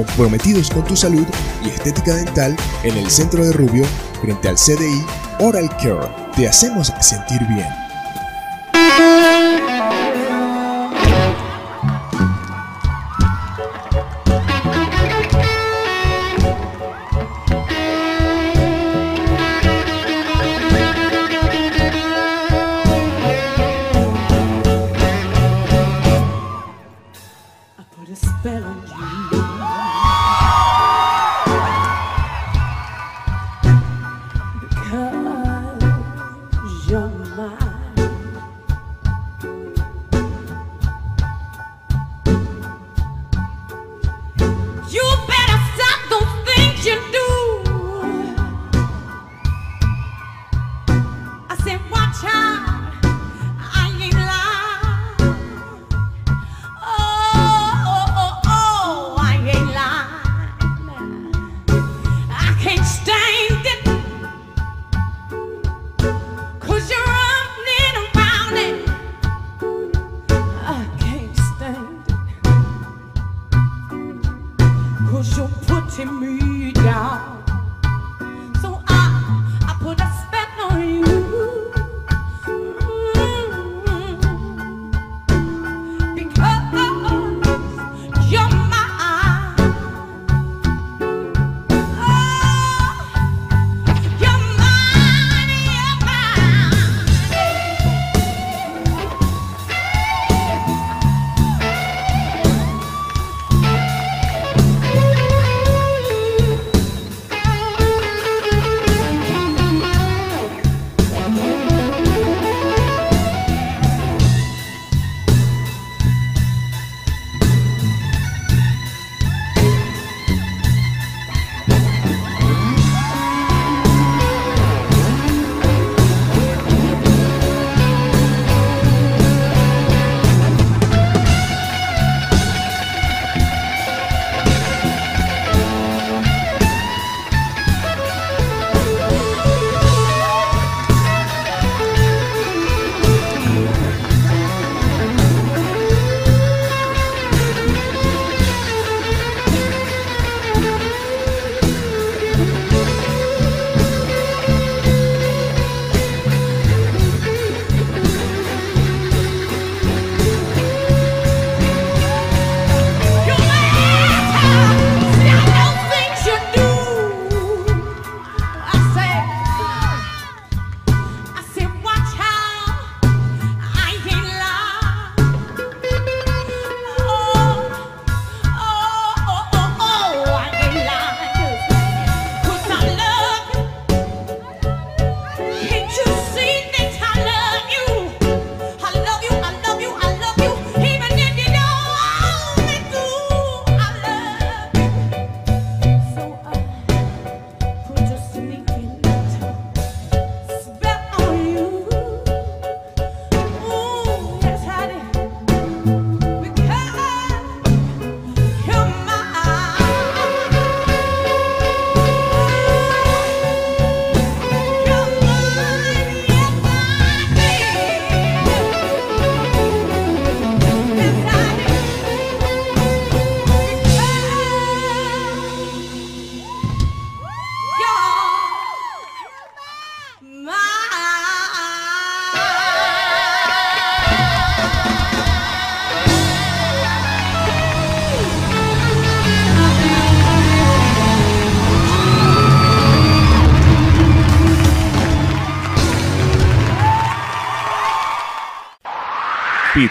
comprometidos 0.05 0.71
con 0.71 0.85
tu 0.85 0.95
salud 0.95 1.27
y 1.65 1.71
estética 1.71 2.15
dental 2.15 2.57
en 2.85 2.97
el 2.97 3.11
centro 3.11 3.45
de 3.45 3.53
Rubio 3.53 3.85
frente 4.21 4.49
al 4.49 4.55
CDI 4.55 5.05
Oral 5.41 5.69
Care. 5.79 6.09
Te 6.37 6.47
hacemos 6.47 6.93
sentir 7.01 7.45
bien. 7.49 7.88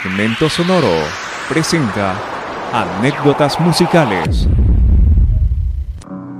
Pigmento 0.03 0.49
Sonoro 0.49 0.87
presenta 1.49 2.15
anécdotas 2.71 3.59
musicales. 3.59 4.47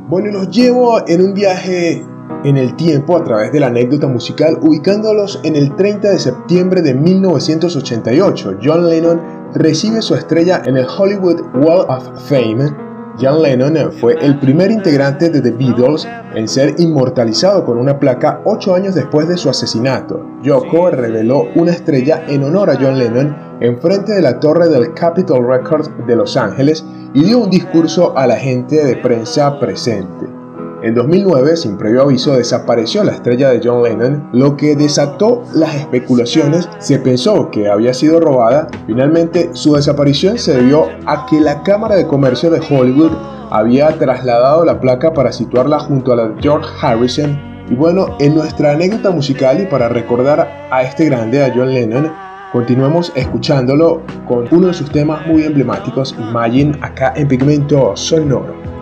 Bueno, 0.10 0.32
los 0.32 0.49
llevo 0.49 1.08
en 1.08 1.22
un 1.22 1.34
viaje 1.34 2.05
en 2.43 2.58
el 2.58 2.76
tiempo 2.76 3.18
a 3.18 3.24
través 3.24 3.51
de 3.51 3.60
la 3.60 3.68
anécdota 3.68 4.08
musical, 4.08 4.58
ubicándolos 4.62 5.39
en 5.43 5.55
el 5.55 5.76
30 5.76 6.10
de 6.10 6.20
septiembre 6.20 6.82
de 6.82 6.93
1988. 6.93 8.60
John 8.64 8.89
Lennon 8.89 9.22
recibe 9.55 10.01
su 10.01 10.16
estrella 10.16 10.62
en 10.66 10.78
el 10.78 10.86
Hollywood 10.86 11.41
Wall 11.55 11.86
of 11.89 12.30
Fame 12.30 12.86
John 13.20 13.41
Lennon 13.41 13.91
fue 13.93 14.15
el 14.22 14.39
primer 14.39 14.70
integrante 14.70 15.30
de 15.30 15.41
The 15.41 15.51
Beatles 15.51 16.07
en 16.36 16.47
ser 16.47 16.76
inmortalizado 16.78 17.65
con 17.65 17.80
una 17.80 17.99
placa 17.99 18.41
ocho 18.45 18.76
años 18.76 18.93
después 18.93 19.28
de 19.28 19.38
su 19.38 19.49
asesinato. 19.49 20.24
Yoko 20.43 20.91
reveló 20.91 21.45
una 21.55 21.72
estrella 21.72 22.24
en 22.28 22.43
honor 22.43 22.70
a 22.70 22.76
John 22.76 22.99
Lennon 22.99 23.36
en 23.59 23.80
frente 23.80 24.13
de 24.13 24.22
la 24.22 24.39
torre 24.39 24.70
del 24.70 24.93
Capitol 24.93 25.47
Records 25.47 25.89
de 26.05 26.15
Los 26.15 26.38
Ángeles 26.38 26.86
y 27.13 27.24
dio 27.24 27.39
un 27.39 27.49
discurso 27.49 28.15
a 28.15 28.28
la 28.28 28.36
gente 28.36 28.86
de 28.86 28.97
prensa 28.97 29.59
presente. 29.59 30.36
En 30.84 30.93
2009, 30.93 31.57
sin 31.57 31.75
previo 31.75 32.03
aviso, 32.03 32.36
desapareció 32.36 33.03
la 33.03 33.13
estrella 33.13 33.49
de 33.49 33.61
John 33.63 33.82
Lennon, 33.82 34.30
lo 34.32 34.55
que 34.55 34.75
desató 34.75 35.43
las 35.55 35.73
especulaciones. 35.73 36.69
Se 36.78 36.99
pensó 36.99 37.49
que 37.49 37.67
había 37.67 37.95
sido 37.95 38.19
robada. 38.19 38.67
Finalmente, 38.86 39.49
su 39.53 39.73
desaparición 39.73 40.38
se 40.38 40.55
debió 40.55 40.86
a 41.07 41.25
que 41.25 41.39
la 41.39 41.63
Cámara 41.63 41.95
de 41.95 42.05
Comercio 42.05 42.51
de 42.51 42.59
Hollywood 42.59 43.11
había 43.49 43.89
trasladado 43.97 44.63
la 44.65 44.80
placa 44.80 45.13
para 45.13 45.32
situarla 45.32 45.80
junto 45.80 46.13
a 46.13 46.15
la 46.15 46.28
de 46.28 46.41
George 46.43 46.69
Harrison. 46.80 47.39
Y 47.71 47.73
bueno, 47.73 48.15
en 48.19 48.36
nuestra 48.36 48.73
anécdota 48.73 49.09
musical 49.09 49.59
y 49.59 49.65
para 49.65 49.89
recordar 49.89 50.67
a 50.69 50.84
este 50.84 51.05
grande, 51.05 51.43
a 51.43 51.51
John 51.55 51.73
Lennon, 51.73 52.13
continuemos 52.51 53.11
escuchándolo 53.15 54.03
con 54.28 54.47
uno 54.51 54.67
de 54.67 54.73
sus 54.75 54.91
temas 54.91 55.25
muy 55.25 55.41
emblemáticos, 55.41 56.15
Imagine, 56.19 56.78
acá 56.82 57.13
en 57.15 57.28
Pigmento 57.28 57.95
Sonoro. 57.95 58.76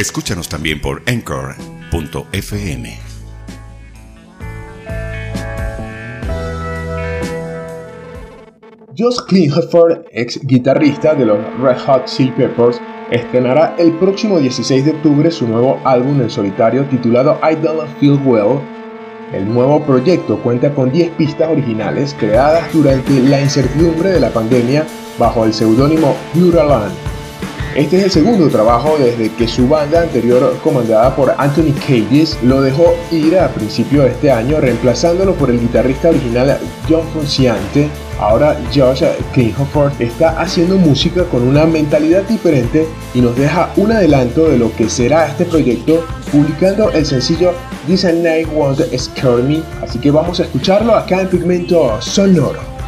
Escúchanos 0.00 0.48
también 0.48 0.80
por 0.80 1.02
Anchor.fm. 1.06 2.98
Josh 8.96 9.18
Klinghoffer, 9.28 10.06
ex 10.10 10.40
guitarrista 10.42 11.14
de 11.14 11.26
los 11.26 11.38
Red 11.60 11.76
Hot 11.84 12.06
Chili 12.06 12.30
Peppers, 12.30 12.80
estrenará 13.10 13.74
el 13.76 13.92
próximo 13.98 14.38
16 14.38 14.86
de 14.86 14.92
octubre 14.92 15.30
su 15.30 15.46
nuevo 15.46 15.78
álbum 15.84 16.22
en 16.22 16.30
solitario 16.30 16.86
titulado 16.86 17.38
I 17.42 17.56
Don't 17.56 17.86
Feel 17.98 18.18
Well. 18.24 18.58
El 19.34 19.52
nuevo 19.52 19.84
proyecto 19.84 20.38
cuenta 20.42 20.74
con 20.74 20.90
10 20.90 21.10
pistas 21.10 21.50
originales 21.50 22.16
creadas 22.18 22.72
durante 22.72 23.20
la 23.20 23.42
incertidumbre 23.42 24.08
de 24.08 24.20
la 24.20 24.30
pandemia 24.30 24.86
bajo 25.18 25.44
el 25.44 25.52
seudónimo 25.52 26.16
Land. 26.34 27.09
Este 27.76 27.98
es 27.98 28.02
el 28.02 28.10
segundo 28.10 28.48
trabajo 28.48 28.96
desde 28.98 29.32
que 29.34 29.46
su 29.46 29.68
banda 29.68 30.02
anterior, 30.02 30.58
comandada 30.64 31.14
por 31.14 31.32
Anthony 31.38 31.72
Cages, 31.86 32.36
lo 32.42 32.60
dejó 32.60 32.96
ir 33.12 33.38
a 33.38 33.48
principio 33.48 34.02
de 34.02 34.08
este 34.08 34.32
año, 34.32 34.60
reemplazándolo 34.60 35.34
por 35.34 35.50
el 35.50 35.60
guitarrista 35.60 36.08
original 36.08 36.58
John 36.88 37.06
Frusciante. 37.12 37.88
Ahora 38.18 38.58
Josh 38.74 39.04
Klinghoffer 39.32 39.92
está 40.00 40.30
haciendo 40.40 40.76
música 40.78 41.22
con 41.24 41.46
una 41.46 41.64
mentalidad 41.64 42.22
diferente 42.24 42.88
y 43.14 43.20
nos 43.20 43.36
deja 43.36 43.70
un 43.76 43.92
adelanto 43.92 44.48
de 44.48 44.58
lo 44.58 44.74
que 44.74 44.90
será 44.90 45.28
este 45.28 45.44
proyecto, 45.44 46.04
publicando 46.32 46.90
el 46.90 47.06
sencillo 47.06 47.52
This 47.86 48.02
Night 48.02 48.48
Won't 48.52 48.80
Scare 48.98 49.44
Me. 49.44 49.62
Así 49.80 50.00
que 50.00 50.10
vamos 50.10 50.40
a 50.40 50.42
escucharlo 50.42 50.92
acá 50.92 51.20
en 51.20 51.28
Pigmento 51.28 52.02
Sonoro. 52.02 52.79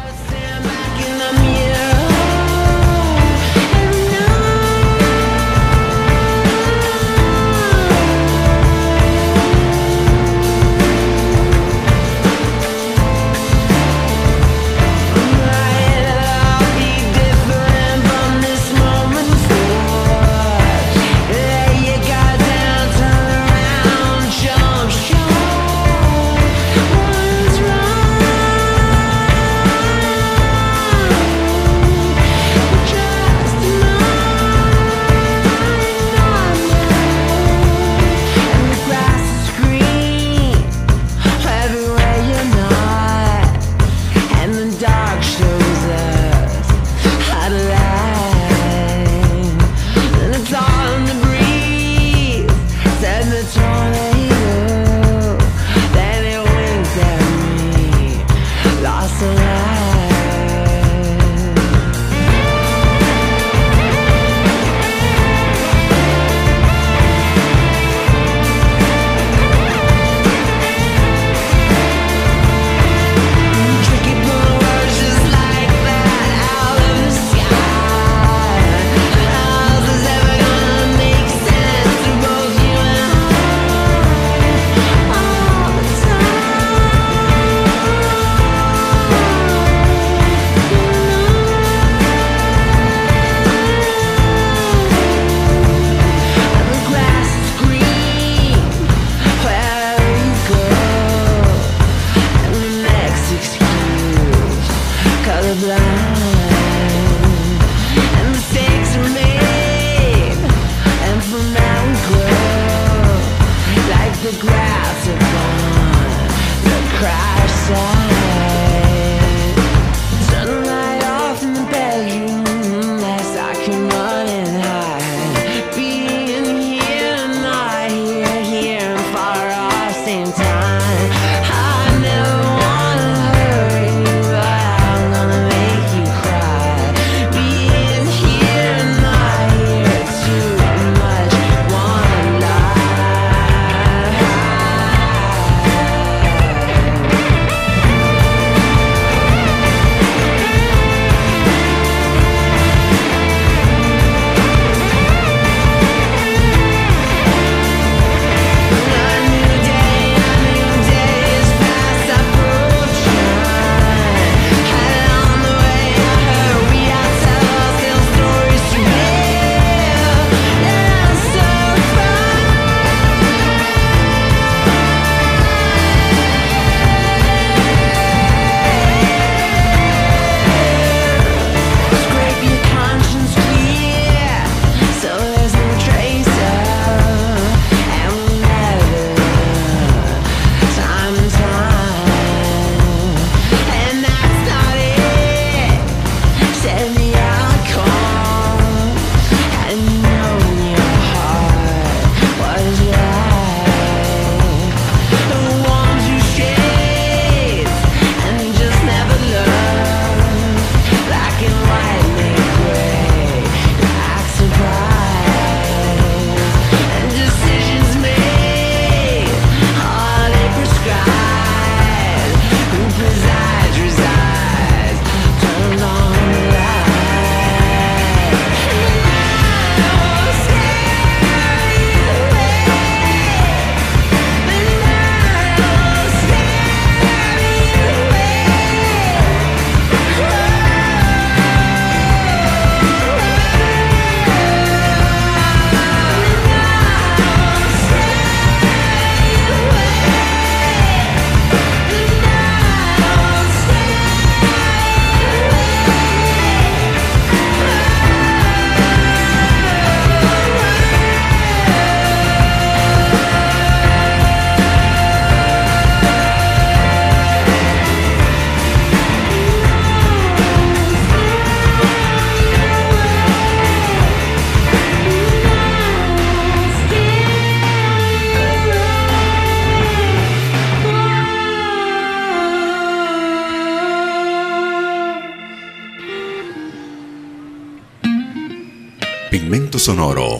sonoro 289.83 290.37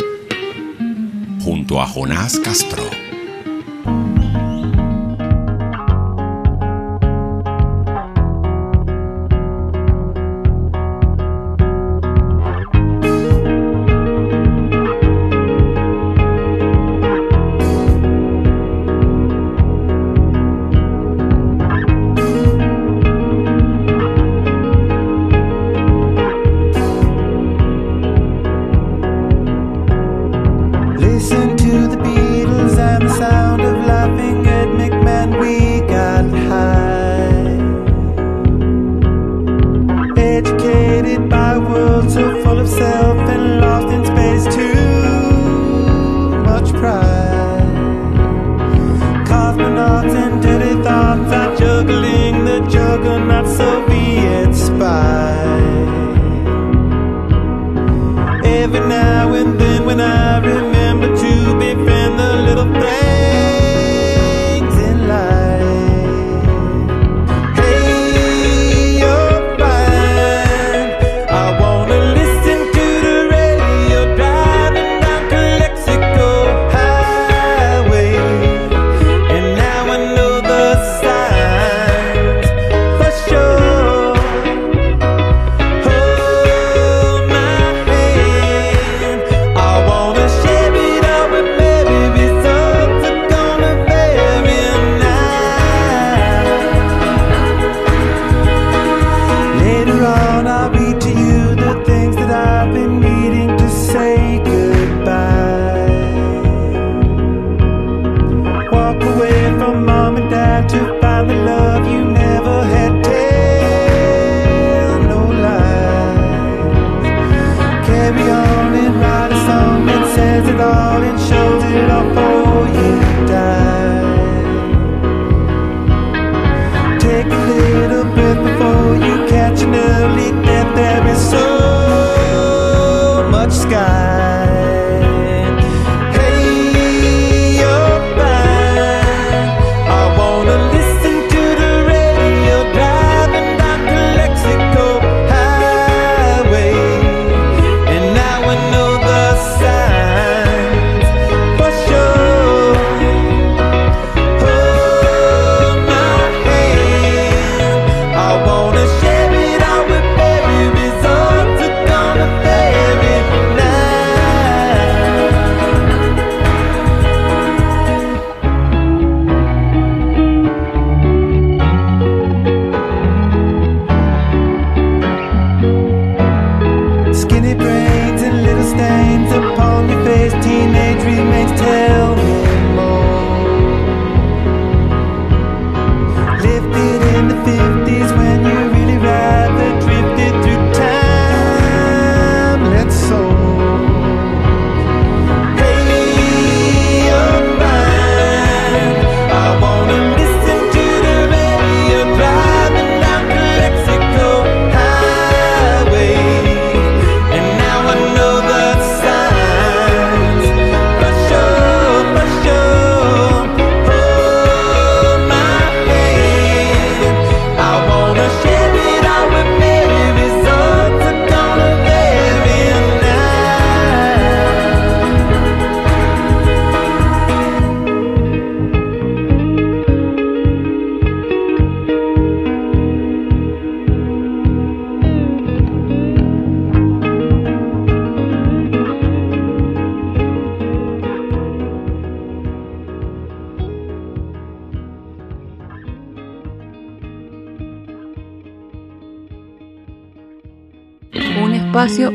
junto 1.43 1.81
a 1.81 1.85
Jonás 1.85 2.39
Castro. 2.39 2.92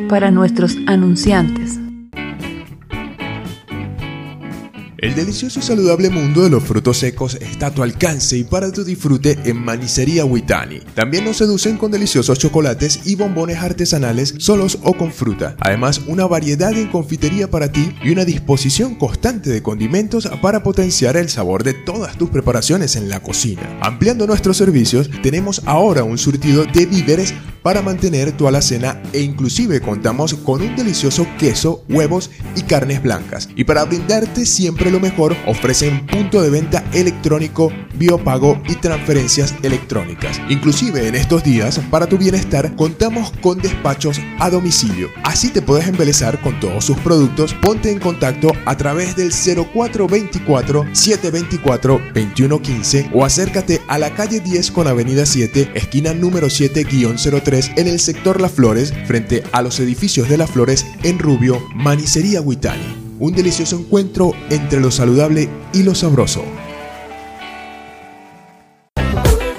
para 0.08 0.30
nuestros 0.30 0.76
anunciantes. 0.86 1.78
El 4.98 5.14
delicioso 5.14 5.60
y 5.60 5.62
saludable 5.62 6.10
mundo 6.10 6.42
de 6.42 6.50
los 6.50 6.64
frutos 6.64 6.98
secos 6.98 7.36
está 7.36 7.68
a 7.68 7.70
tu 7.70 7.84
alcance 7.84 8.36
y 8.36 8.42
para 8.42 8.72
tu 8.72 8.82
disfrute 8.82 9.38
en 9.44 9.56
Manicería 9.64 10.24
Huitani. 10.24 10.80
También 10.96 11.24
nos 11.24 11.36
seducen 11.36 11.76
con 11.76 11.92
deliciosos 11.92 12.36
chocolates 12.40 13.06
y 13.06 13.14
bombones 13.14 13.58
artesanales 13.58 14.34
solos 14.38 14.76
o 14.82 14.94
con 14.94 15.12
fruta. 15.12 15.54
Además, 15.60 16.00
una 16.08 16.26
variedad 16.26 16.72
en 16.72 16.88
confitería 16.88 17.48
para 17.48 17.70
ti 17.70 17.94
y 18.02 18.10
una 18.10 18.24
disposición 18.24 18.96
constante 18.96 19.50
de 19.50 19.62
condimentos 19.62 20.28
para 20.42 20.64
potenciar 20.64 21.16
el 21.16 21.28
sabor 21.28 21.62
de 21.62 21.74
todas 21.74 22.18
tus 22.18 22.30
preparaciones 22.30 22.96
en 22.96 23.08
la 23.08 23.20
cocina. 23.20 23.78
Ampliando 23.80 24.26
nuestros 24.26 24.56
servicios, 24.56 25.08
tenemos 25.22 25.62
ahora 25.64 26.02
un 26.02 26.18
surtido 26.18 26.64
de 26.64 26.86
víveres 26.86 27.34
para 27.62 27.82
mantener 27.82 28.32
tu 28.32 28.46
alacena 28.46 29.00
e 29.12 29.20
inclusive 29.20 29.80
contamos 29.80 30.34
con 30.34 30.62
un 30.62 30.76
delicioso 30.76 31.26
queso, 31.38 31.84
huevos 31.88 32.30
y 32.56 32.62
carnes 32.62 33.02
blancas. 33.02 33.48
Y 33.56 33.64
para 33.64 33.84
brindarte 33.84 34.46
siempre 34.46 34.90
lo 34.90 35.00
mejor, 35.00 35.36
ofrecen 35.46 36.06
punto 36.06 36.42
de 36.42 36.50
venta 36.50 36.84
electrónico, 36.92 37.72
biopago 37.94 38.60
y 38.68 38.74
transferencias 38.76 39.54
electrónicas. 39.62 40.40
Inclusive 40.48 41.08
en 41.08 41.14
estos 41.14 41.44
días, 41.44 41.80
para 41.90 42.06
tu 42.06 42.18
bienestar, 42.18 42.74
contamos 42.76 43.32
con 43.40 43.58
despachos 43.58 44.20
a 44.38 44.50
domicilio. 44.50 45.08
Así 45.24 45.50
te 45.50 45.62
puedes 45.62 45.88
embelezar 45.88 46.40
con 46.40 46.58
todos 46.60 46.84
sus 46.84 46.98
productos. 46.98 47.54
Ponte 47.54 47.90
en 47.90 47.98
contacto 47.98 48.52
a 48.64 48.76
través 48.76 49.16
del 49.16 49.32
0424 49.32 50.86
724 50.92 52.00
2115 52.14 53.10
o 53.12 53.24
acércate 53.24 53.80
a 53.88 53.98
la 53.98 54.14
calle 54.14 54.40
10 54.40 54.70
con 54.70 54.86
avenida 54.86 55.26
7, 55.26 55.72
esquina 55.74 56.14
número 56.14 56.48
7-03 56.48 57.47
en 57.48 57.88
el 57.88 57.98
sector 57.98 58.42
Las 58.42 58.52
Flores, 58.52 58.92
frente 59.06 59.42
a 59.52 59.62
los 59.62 59.80
edificios 59.80 60.28
de 60.28 60.36
Las 60.36 60.50
Flores 60.50 60.84
en 61.02 61.18
Rubio, 61.18 61.62
Manicería 61.74 62.42
Huitani. 62.42 62.94
Un 63.18 63.32
delicioso 63.32 63.78
encuentro 63.78 64.32
entre 64.50 64.80
lo 64.80 64.90
saludable 64.90 65.48
y 65.72 65.82
lo 65.82 65.94
sabroso. 65.94 66.44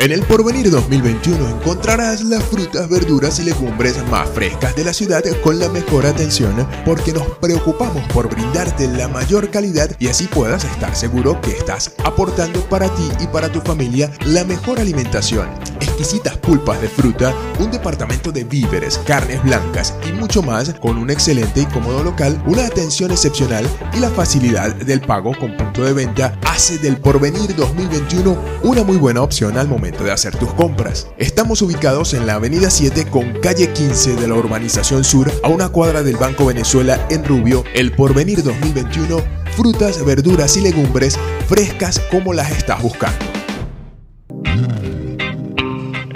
En 0.09 0.15
el 0.15 0.23
Porvenir 0.23 0.71
2021 0.71 1.49
encontrarás 1.49 2.23
las 2.23 2.43
frutas, 2.45 2.89
verduras 2.89 3.39
y 3.39 3.43
legumbres 3.43 3.95
más 4.07 4.27
frescas 4.31 4.75
de 4.75 4.83
la 4.83 4.91
ciudad 4.91 5.21
con 5.43 5.59
la 5.59 5.69
mejor 5.69 6.07
atención 6.07 6.67
porque 6.83 7.13
nos 7.13 7.27
preocupamos 7.37 8.03
por 8.11 8.27
brindarte 8.27 8.87
la 8.87 9.07
mayor 9.07 9.51
calidad 9.51 9.95
y 9.99 10.07
así 10.07 10.25
puedas 10.25 10.63
estar 10.63 10.95
seguro 10.95 11.39
que 11.41 11.51
estás 11.51 11.93
aportando 12.03 12.59
para 12.61 12.89
ti 12.95 13.07
y 13.19 13.27
para 13.27 13.51
tu 13.51 13.61
familia 13.61 14.11
la 14.25 14.43
mejor 14.45 14.79
alimentación. 14.79 15.47
Exquisitas 15.79 16.37
pulpas 16.37 16.81
de 16.81 16.89
fruta, 16.89 17.31
un 17.59 17.69
departamento 17.69 18.31
de 18.31 18.45
víveres, 18.45 18.97
carnes 19.05 19.43
blancas 19.43 19.93
y 20.09 20.13
mucho 20.13 20.41
más 20.41 20.73
con 20.81 20.97
un 20.97 21.11
excelente 21.11 21.61
y 21.61 21.65
cómodo 21.67 22.03
local, 22.03 22.41
una 22.47 22.65
atención 22.65 23.11
excepcional 23.11 23.63
y 23.93 23.99
la 23.99 24.09
facilidad 24.09 24.73
del 24.73 25.01
pago 25.01 25.37
con 25.37 25.55
punto 25.55 25.83
de 25.83 25.93
venta 25.93 26.35
hace 26.47 26.79
del 26.79 26.97
Porvenir 26.97 27.55
2021 27.55 28.35
una 28.63 28.83
muy 28.83 28.97
buena 28.97 29.21
opción 29.21 29.55
al 29.55 29.67
momento 29.67 29.98
de 30.03 30.11
hacer 30.11 30.35
tus 30.35 30.53
compras. 30.53 31.07
Estamos 31.17 31.61
ubicados 31.61 32.13
en 32.13 32.25
la 32.27 32.35
avenida 32.35 32.69
7 32.69 33.05
con 33.09 33.33
calle 33.41 33.71
15 33.71 34.15
de 34.15 34.27
la 34.27 34.35
urbanización 34.35 35.03
sur 35.03 35.31
a 35.43 35.49
una 35.49 35.69
cuadra 35.69 36.03
del 36.03 36.17
Banco 36.17 36.45
Venezuela 36.45 37.05
en 37.09 37.23
Rubio, 37.25 37.63
el 37.73 37.91
Porvenir 37.91 38.43
2021, 38.43 39.21
frutas, 39.55 40.03
verduras 40.05 40.57
y 40.57 40.61
legumbres 40.61 41.17
frescas 41.47 41.99
como 42.11 42.33
las 42.33 42.51
estás 42.51 42.81
buscando. 42.81 43.25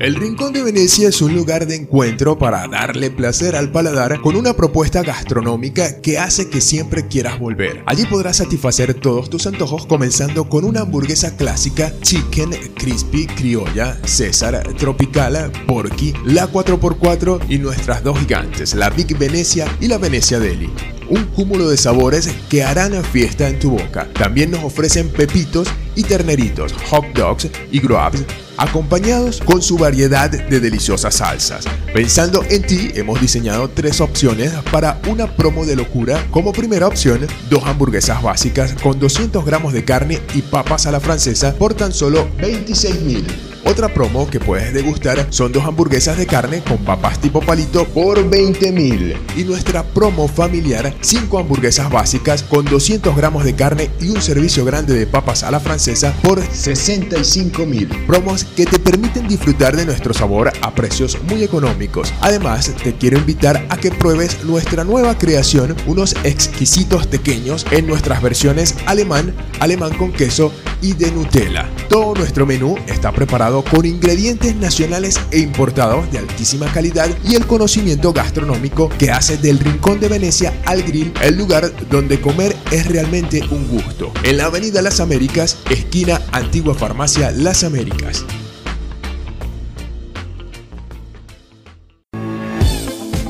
El 0.04 0.16
Rincón 0.16 0.52
de 0.52 0.62
Venecia 0.64 1.08
es 1.08 1.22
un 1.22 1.34
lugar 1.34 1.66
de 1.66 1.78
encuentro 1.78 2.38
para 2.38 2.68
darle 2.68 3.10
placer 3.10 3.56
al 3.56 3.72
paladar 3.72 4.20
con 4.20 4.36
una 4.36 4.52
propuesta 4.54 5.02
gastronómica 5.02 6.02
que 6.02 6.20
hace 6.20 6.50
que 6.50 6.60
siempre 6.60 7.08
quieras 7.08 7.40
volver. 7.40 7.84
Allí 7.86 8.06
podrás 8.08 8.36
satisfacer 8.36 8.96
todos 8.96 9.30
tus 9.30 9.48
antojos 9.48 9.86
comenzando 9.86 10.50
con 10.50 10.66
una 10.66 10.82
hamburguesa 10.82 11.38
clásica, 11.38 11.94
chicken, 12.02 12.50
crispy, 12.76 13.28
criolla, 13.28 13.98
César, 14.04 14.62
tropical, 14.78 15.50
porky, 15.66 16.14
la 16.26 16.52
4x4 16.52 17.46
y 17.48 17.60
nuestras 17.60 18.04
dos 18.04 18.20
gigantes, 18.20 18.74
la 18.74 18.90
Big 18.90 19.18
Venecia 19.18 19.74
y 19.80 19.88
la 19.88 20.00
Venecia 20.00 20.38
Deli 20.38 20.70
un 21.14 21.26
cúmulo 21.26 21.70
de 21.70 21.78
sabores 21.78 22.30
que 22.50 22.64
harán 22.64 23.04
fiesta 23.04 23.48
en 23.48 23.60
tu 23.60 23.72
boca. 23.72 24.08
También 24.14 24.50
nos 24.50 24.64
ofrecen 24.64 25.10
pepitos 25.10 25.68
y 25.96 26.04
terneritos, 26.04 26.74
hot 26.90 27.06
dogs 27.14 27.48
y 27.72 27.80
grubs 27.80 28.24
acompañados 28.58 29.42
con 29.42 29.62
su 29.62 29.78
variedad 29.78 30.30
de 30.30 30.60
deliciosas 30.60 31.16
salsas. 31.16 31.66
Pensando 31.94 32.44
en 32.50 32.62
ti, 32.64 32.92
hemos 32.96 33.20
diseñado 33.20 33.70
tres 33.70 34.00
opciones 34.02 34.52
para 34.72 35.00
una 35.08 35.28
promo 35.28 35.66
de 35.66 35.76
locura. 35.76 36.26
Como 36.32 36.54
primera 36.54 36.88
opción, 36.88 37.26
dos 37.50 37.64
hamburguesas 37.66 38.22
básicas 38.22 38.74
con 38.82 39.00
200 39.00 39.46
gramos 39.46 39.74
de 39.74 39.84
carne 39.84 40.22
y 40.34 40.42
papas 40.42 40.86
a 40.86 40.92
la 40.92 41.00
francesa 41.00 41.54
por 41.56 41.74
tan 41.74 41.92
solo 41.94 42.28
26 42.40 43.02
mil. 43.02 43.53
Otra 43.66 43.88
promo 43.94 44.30
que 44.30 44.42
puedes 44.42 44.74
degustar 44.74 45.28
son 45.30 45.54
dos 45.54 45.64
hamburguesas 45.64 46.18
de 46.18 46.28
carne 46.28 46.62
con 46.62 46.80
papas 46.80 47.20
tipo 47.20 47.40
palito 47.40 47.86
por 47.86 48.30
20 48.30 48.72
mil. 48.74 49.16
Y 49.38 49.46
nuestra 49.46 49.84
promo 49.84 50.28
familiar, 50.28 50.94
5 51.00 51.40
hamburguesas 51.40 51.90
básicas 51.90 52.44
con 52.44 52.66
200 52.66 53.16
gramos 53.16 53.46
de 53.46 53.56
carne 53.56 53.90
y 54.02 54.10
un 54.10 54.22
servicio 54.22 54.66
grande 54.66 54.94
de 54.94 55.08
papas 55.08 55.44
a 55.44 55.52
la 55.52 55.62
francesa 55.62 56.14
por 56.22 56.42
65 56.42 57.66
mil. 57.66 57.88
Promos 58.06 58.44
que 58.44 58.66
te 58.66 58.80
permiten 58.80 59.30
disfrutar 59.30 59.78
de 59.78 59.86
nuestro 59.86 60.14
sabor 60.14 60.52
a 60.62 60.76
precios 60.76 61.18
muy 61.24 61.44
económicos. 61.44 62.14
Además, 62.20 62.74
te 62.84 62.96
quiero 62.96 63.18
invitar 63.18 63.66
a 63.70 63.78
que 63.78 63.92
pruebes 63.92 64.44
nuestra 64.44 64.84
nueva 64.84 65.18
creación, 65.18 65.76
unos 65.88 66.16
exquisitos 66.26 67.08
pequeños 67.08 67.66
en 67.72 67.88
nuestras 67.88 68.22
versiones 68.22 68.76
alemán, 68.88 69.34
alemán 69.62 69.94
con 69.96 70.12
queso 70.12 70.52
y 70.82 70.94
de 70.94 71.12
Nutella. 71.12 71.70
Todo 71.88 72.14
nuestro 72.14 72.46
menú 72.46 72.78
está 72.88 73.12
preparado 73.14 73.53
con 73.62 73.86
ingredientes 73.86 74.56
nacionales 74.56 75.20
e 75.32 75.40
importados 75.40 76.12
de 76.12 76.18
altísima 76.18 76.66
calidad 76.74 77.10
y 77.24 77.36
el 77.36 77.46
conocimiento 77.46 78.12
gastronómico 78.12 78.90
que 78.98 79.12
hace 79.12 79.38
del 79.38 79.60
Rincón 79.60 80.00
de 80.00 80.08
Venecia 80.08 80.54
al 80.66 80.82
Grill 80.82 81.14
el 81.22 81.38
lugar 81.38 81.72
donde 81.90 82.20
comer 82.20 82.56
es 82.72 82.88
realmente 82.88 83.44
un 83.52 83.68
gusto. 83.68 84.12
En 84.24 84.38
la 84.38 84.46
Avenida 84.46 84.82
Las 84.82 85.00
Américas, 85.00 85.58
esquina 85.70 86.22
Antigua 86.32 86.74
Farmacia 86.74 87.32
Las 87.32 87.64
Américas. 87.64 88.26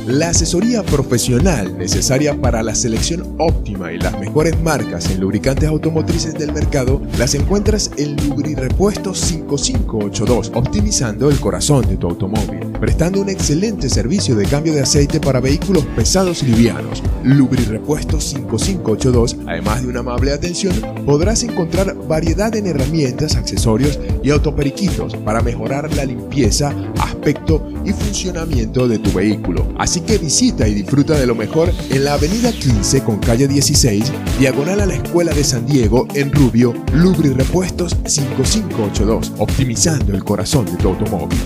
La 0.07 0.31
asesoría 0.31 0.83
profesional 0.83 1.77
necesaria 1.77 2.35
para 2.35 2.61
la 2.61 2.75
selección 2.75 3.35
óptima 3.39 3.93
y 3.93 3.97
las 3.97 4.19
mejores 4.19 4.61
marcas 4.61 5.09
en 5.09 5.21
lubricantes 5.21 5.69
automotrices 5.69 6.33
del 6.33 6.51
mercado 6.51 7.01
las 7.17 7.35
encuentras 7.35 7.89
en 7.95 8.17
Lubri 8.17 8.53
Repuestos 8.53 9.17
5582, 9.19 10.51
optimizando 10.55 11.29
el 11.29 11.39
corazón 11.39 11.87
de 11.87 11.95
tu 11.95 12.09
automóvil, 12.09 12.67
prestando 12.81 13.21
un 13.21 13.29
excelente 13.29 13.87
servicio 13.87 14.35
de 14.35 14.45
cambio 14.45 14.73
de 14.73 14.81
aceite 14.81 15.21
para 15.21 15.39
vehículos 15.39 15.85
pesados 15.95 16.43
y 16.43 16.47
livianos. 16.47 17.01
Lubri 17.23 17.63
Repuestos 17.63 18.25
5582, 18.25 19.37
además 19.47 19.83
de 19.83 19.87
una 19.87 20.01
amable 20.01 20.33
atención, 20.33 20.73
podrás 21.05 21.43
encontrar 21.43 21.95
variedad 22.09 22.53
en 22.57 22.67
herramientas, 22.67 23.37
accesorios 23.37 23.97
y 24.21 24.31
autoperiquitos 24.31 25.15
para 25.15 25.41
mejorar 25.41 25.93
la 25.95 26.03
limpieza, 26.03 26.75
aspecto 26.99 27.65
y 27.85 27.93
funcionamiento 27.93 28.89
de 28.89 28.99
tu 28.99 29.13
vehículo. 29.13 29.65
Que 30.01 30.17
visita 30.17 30.67
y 30.67 30.73
disfruta 30.73 31.17
de 31.17 31.27
lo 31.27 31.35
mejor 31.35 31.71
en 31.89 32.03
la 32.03 32.13
avenida 32.13 32.51
15 32.51 33.03
con 33.03 33.19
calle 33.19 33.47
16, 33.47 34.11
diagonal 34.39 34.81
a 34.81 34.85
la 34.85 34.95
Escuela 34.95 35.33
de 35.33 35.43
San 35.43 35.65
Diego 35.65 36.07
en 36.15 36.31
Rubio, 36.31 36.73
Lubri 36.93 37.29
Repuestos 37.29 37.95
5582, 38.05 39.33
optimizando 39.37 40.13
el 40.13 40.23
corazón 40.23 40.65
de 40.65 40.75
tu 40.77 40.89
automóvil. 40.89 41.39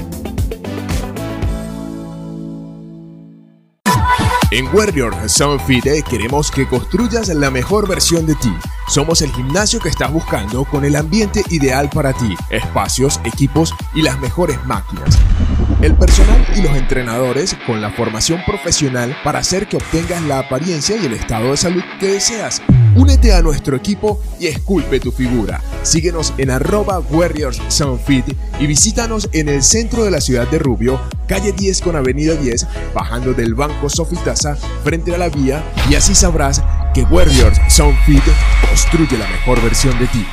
En 4.50 4.66
Warrior 4.74 5.14
Sound 5.28 5.60
Fit 5.66 5.84
queremos 6.10 6.50
que 6.50 6.68
construyas 6.68 7.28
la 7.28 7.52
mejor 7.52 7.86
versión 7.86 8.26
de 8.26 8.36
ti. 8.36 8.54
Somos 8.88 9.22
el 9.22 9.30
gimnasio 9.34 9.82
que 9.82 9.90
estás 9.90 10.12
buscando 10.14 10.64
con 10.64 10.86
el 10.86 10.96
ambiente 10.96 11.44
ideal 11.50 11.90
para 11.90 12.14
ti, 12.14 12.34
espacios, 12.50 13.20
equipos 13.26 13.74
y 13.94 14.04
las 14.04 14.18
mejores 14.22 14.58
máquinas. 14.66 15.20
El 15.82 15.94
personal 15.96 16.44
y 16.56 16.62
los 16.62 16.76
entrenadores 16.76 17.56
con 17.68 17.82
la 17.82 17.92
formación 17.92 18.42
profesional 18.48 19.16
para 19.24 19.40
hacer 19.40 19.68
que 19.68 19.78
obtengas 19.78 20.24
la 20.24 20.40
apariencia 20.40 20.98
y 20.98 21.06
el 21.06 21.14
estado 21.14 21.52
de 21.52 21.58
salud 21.58 21.84
que 22.00 22.08
deseas. 22.08 22.64
Únete 22.96 23.36
a 23.36 23.44
nuestro 23.44 23.78
equipo 23.78 24.20
y 24.40 24.48
esculpe 24.48 25.00
tu 25.00 25.12
figura. 25.12 25.62
Síguenos 25.84 26.34
en 26.40 26.50
arroba 26.50 26.98
Warriors 26.98 27.62
Soundfit 27.68 28.26
y 28.60 28.66
visítanos 28.66 29.30
en 29.34 29.50
el 29.50 29.62
centro 29.62 30.04
de 30.04 30.10
la 30.10 30.20
ciudad 30.20 30.48
de 30.48 30.58
Rubio, 30.58 31.00
calle 31.28 31.52
10 31.52 31.82
con 31.82 31.96
avenida 31.96 32.34
10, 32.34 32.66
bajando 32.96 33.34
del 33.34 33.54
Banco 33.54 33.88
Sofitasa 33.88 34.56
frente 34.84 35.14
a 35.14 35.20
la 35.20 35.30
vía 35.30 35.64
y 35.92 35.96
así 35.96 36.16
sabrás 36.16 36.64
que 36.96 37.04
Warriors 37.04 37.60
Soundfit 37.70 38.24
construye 38.68 39.16
la 39.16 39.28
mejor 39.28 39.62
versión 39.62 39.98
de 40.00 40.08
ti. 40.08 40.26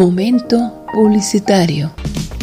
Momento 0.00 0.86
publicitario. 0.94 1.92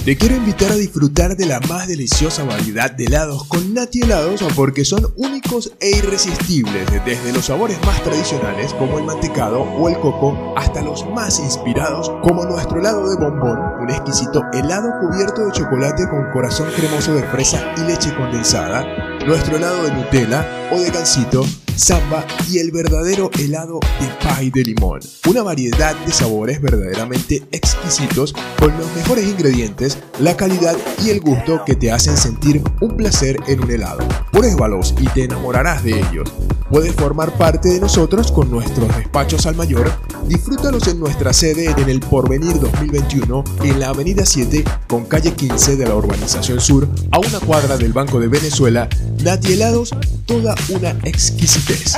Te 0.05 0.15
quiero 0.15 0.35
invitar 0.35 0.71
a 0.71 0.75
disfrutar 0.75 1.35
de 1.35 1.47
la 1.47 1.59
más 1.61 1.87
deliciosa 1.87 2.43
variedad 2.43 2.91
de 2.91 3.05
helados 3.05 3.45
con 3.45 3.73
Nati 3.73 4.01
Helados 4.01 4.43
porque 4.55 4.85
son 4.85 5.11
únicos 5.15 5.71
e 5.79 5.97
irresistibles, 5.97 6.85
desde 7.03 7.33
los 7.33 7.45
sabores 7.45 7.83
más 7.83 8.03
tradicionales 8.03 8.75
como 8.75 8.99
el 8.99 9.05
mantecado 9.05 9.61
o 9.61 9.89
el 9.89 9.97
coco 9.99 10.53
hasta 10.55 10.83
los 10.83 11.03
más 11.09 11.39
inspirados 11.39 12.11
como 12.21 12.45
nuestro 12.45 12.79
helado 12.79 13.09
de 13.09 13.15
bombón, 13.15 13.59
un 13.81 13.89
exquisito 13.89 14.43
helado 14.53 14.91
cubierto 15.01 15.43
de 15.43 15.51
chocolate 15.51 16.07
con 16.07 16.31
corazón 16.33 16.69
cremoso 16.75 17.15
de 17.15 17.23
fresa 17.23 17.73
y 17.75 17.81
leche 17.81 18.13
condensada, 18.15 18.85
nuestro 19.25 19.57
helado 19.57 19.81
de 19.81 19.93
Nutella 19.93 20.45
o 20.71 20.79
de 20.79 20.91
gansito, 20.91 21.43
samba 21.77 22.25
y 22.49 22.59
el 22.59 22.71
verdadero 22.71 23.29
helado 23.39 23.79
de 23.99 24.07
pie 24.19 24.51
de 24.51 24.63
limón. 24.63 24.99
Una 25.27 25.43
variedad 25.43 25.95
de 26.05 26.11
sabores 26.11 26.61
verdaderamente 26.61 27.43
exquisitos 27.51 28.33
con 28.59 28.77
los 28.77 28.93
mejores 28.95 29.25
ingredientes, 29.25 29.97
la 30.19 30.35
calidad 30.35 30.75
y 31.03 31.09
el 31.09 31.21
gusto 31.21 31.63
que 31.65 31.75
te 31.75 31.91
hacen 31.91 32.17
sentir 32.17 32.61
un 32.81 32.97
placer 32.97 33.37
en 33.47 33.63
un 33.63 33.71
helado. 33.71 33.99
Pruébalos 34.31 34.95
y 34.99 35.07
te 35.07 35.23
enamorarás 35.25 35.83
de 35.83 35.99
ellos. 35.99 36.31
Puedes 36.69 36.93
formar 36.95 37.31
parte 37.37 37.69
de 37.69 37.79
nosotros 37.79 38.31
con 38.31 38.51
nuestros 38.51 38.93
despachos 38.97 39.45
al 39.45 39.55
mayor. 39.55 39.89
Disfrútalos 40.27 40.87
en 40.87 40.99
nuestra 40.99 41.31
sede 41.31 41.73
en 41.77 41.89
el 41.89 42.01
Porvenir 42.01 42.59
2021 42.59 43.43
en 43.63 43.79
la 43.79 43.89
Avenida 43.89 44.25
7 44.25 44.65
con 44.87 45.05
calle 45.05 45.31
15 45.33 45.77
de 45.77 45.87
la 45.87 45.95
Urbanización 45.95 46.59
Sur 46.59 46.87
a 47.11 47.19
una 47.19 47.39
cuadra 47.39 47.77
del 47.77 47.93
Banco 47.93 48.19
de 48.19 48.27
Venezuela. 48.27 48.89
Nati 49.27 49.51
Helados, 49.51 49.93
toda 50.25 50.55
una 50.69 50.91
exquisitez. 51.03 51.95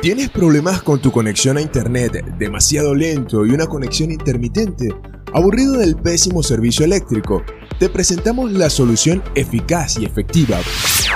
¿Tienes 0.00 0.30
problemas 0.30 0.80
con 0.80 1.02
tu 1.02 1.10
conexión 1.10 1.56
a 1.56 1.60
internet 1.60 2.24
demasiado 2.38 2.94
lento 2.94 3.44
y 3.44 3.50
una 3.50 3.66
conexión 3.66 4.12
intermitente? 4.12 4.94
¿Aburrido 5.34 5.72
del 5.72 5.96
pésimo 5.96 6.44
servicio 6.44 6.84
eléctrico? 6.84 7.42
Te 7.80 7.88
presentamos 7.88 8.52
la 8.52 8.70
solución 8.70 9.24
eficaz 9.34 9.98
y 9.98 10.04
efectiva, 10.04 10.60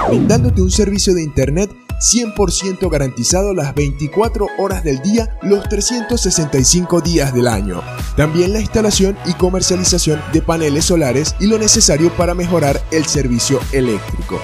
brindándote 0.09 0.63
un 0.63 0.73
servicio 0.73 1.15
de 1.15 1.23
internet 1.23 1.71
100% 2.01 2.91
garantizado 2.91 3.55
las 3.55 3.73
24 3.75 4.47
horas 4.59 4.85
del 4.85 5.01
día, 5.03 5.37
los 5.43 5.69
365 5.69 7.01
días 7.01 7.35
del 7.35 7.49
año. 7.49 7.83
También 8.17 8.53
la 8.53 8.61
instalación 8.61 9.19
y 9.27 9.33
comercialización 9.35 10.23
de 10.33 10.43
paneles 10.43 10.85
solares 10.87 11.35
y 11.41 11.47
lo 11.47 11.59
necesario 11.59 12.15
para 12.17 12.35
mejorar 12.35 12.81
el 12.91 13.07
servicio 13.07 13.61
eléctrico. 13.73 14.41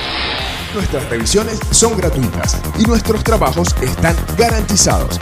Nuestras 0.76 1.10
revisiones 1.10 1.58
son 1.72 1.98
gratuitas 1.98 2.58
y 2.78 2.84
nuestros 2.84 3.24
trabajos 3.24 3.76
están 3.82 4.16
garantizados 4.38 5.20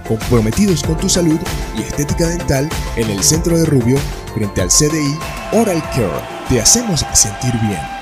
comprometidos 0.08 0.84
con 0.84 0.98
tu 0.98 1.10
salud 1.10 1.40
y 1.78 1.82
estética 1.82 2.28
dental 2.28 2.70
en 2.96 3.10
el 3.10 3.24
centro 3.24 3.58
de 3.58 3.66
Rubio 3.66 3.98
frente 4.34 4.62
al 4.62 4.70
CDI 4.70 5.18
Oral 5.52 5.82
Care. 5.92 6.22
Te 6.50 6.62
hacemos 6.62 7.06
sentir 7.14 7.54
bien. 7.62 7.97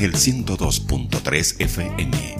Ángel 0.00 0.14
102.3 0.14 1.56
FM. 1.58 2.39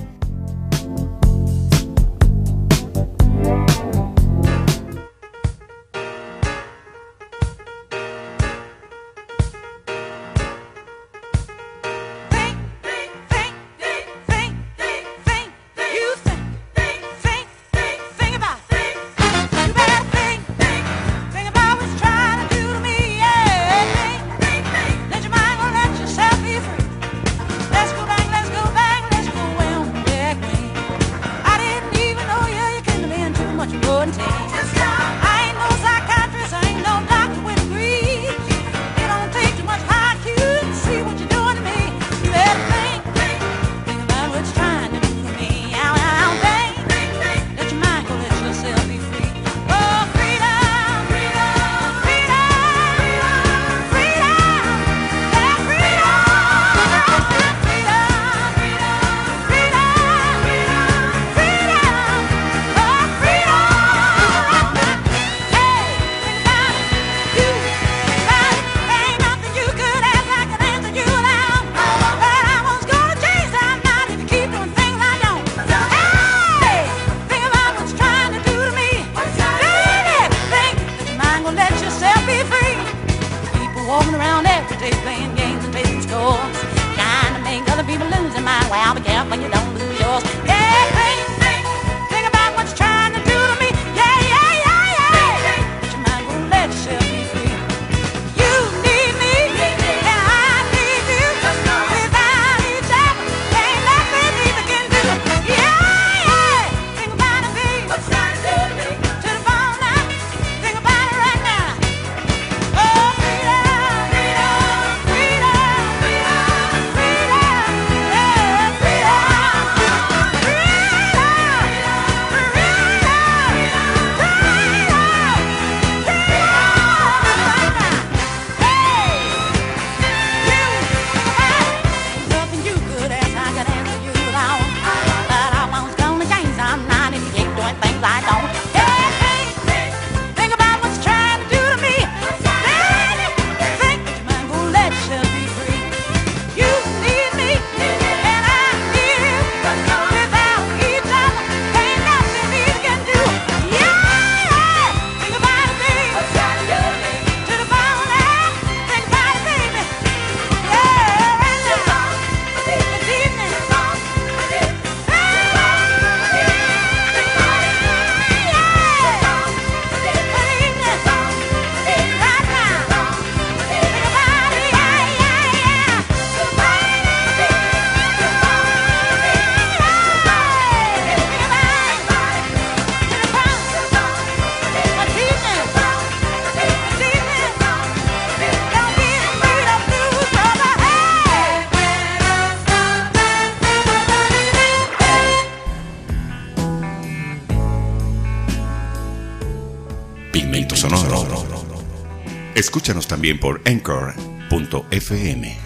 Escúchanos 202.70 203.08
también 203.08 203.40
por 203.40 203.60
Anchor.fm. 203.66 205.56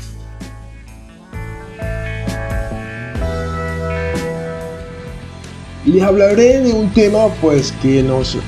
Les 5.85 6.03
hablaré 6.03 6.61
de 6.63 6.73
un 6.73 6.91
tema 6.95 7.27
pues 7.43 7.73
que 7.83 8.03
nos 8.03 8.39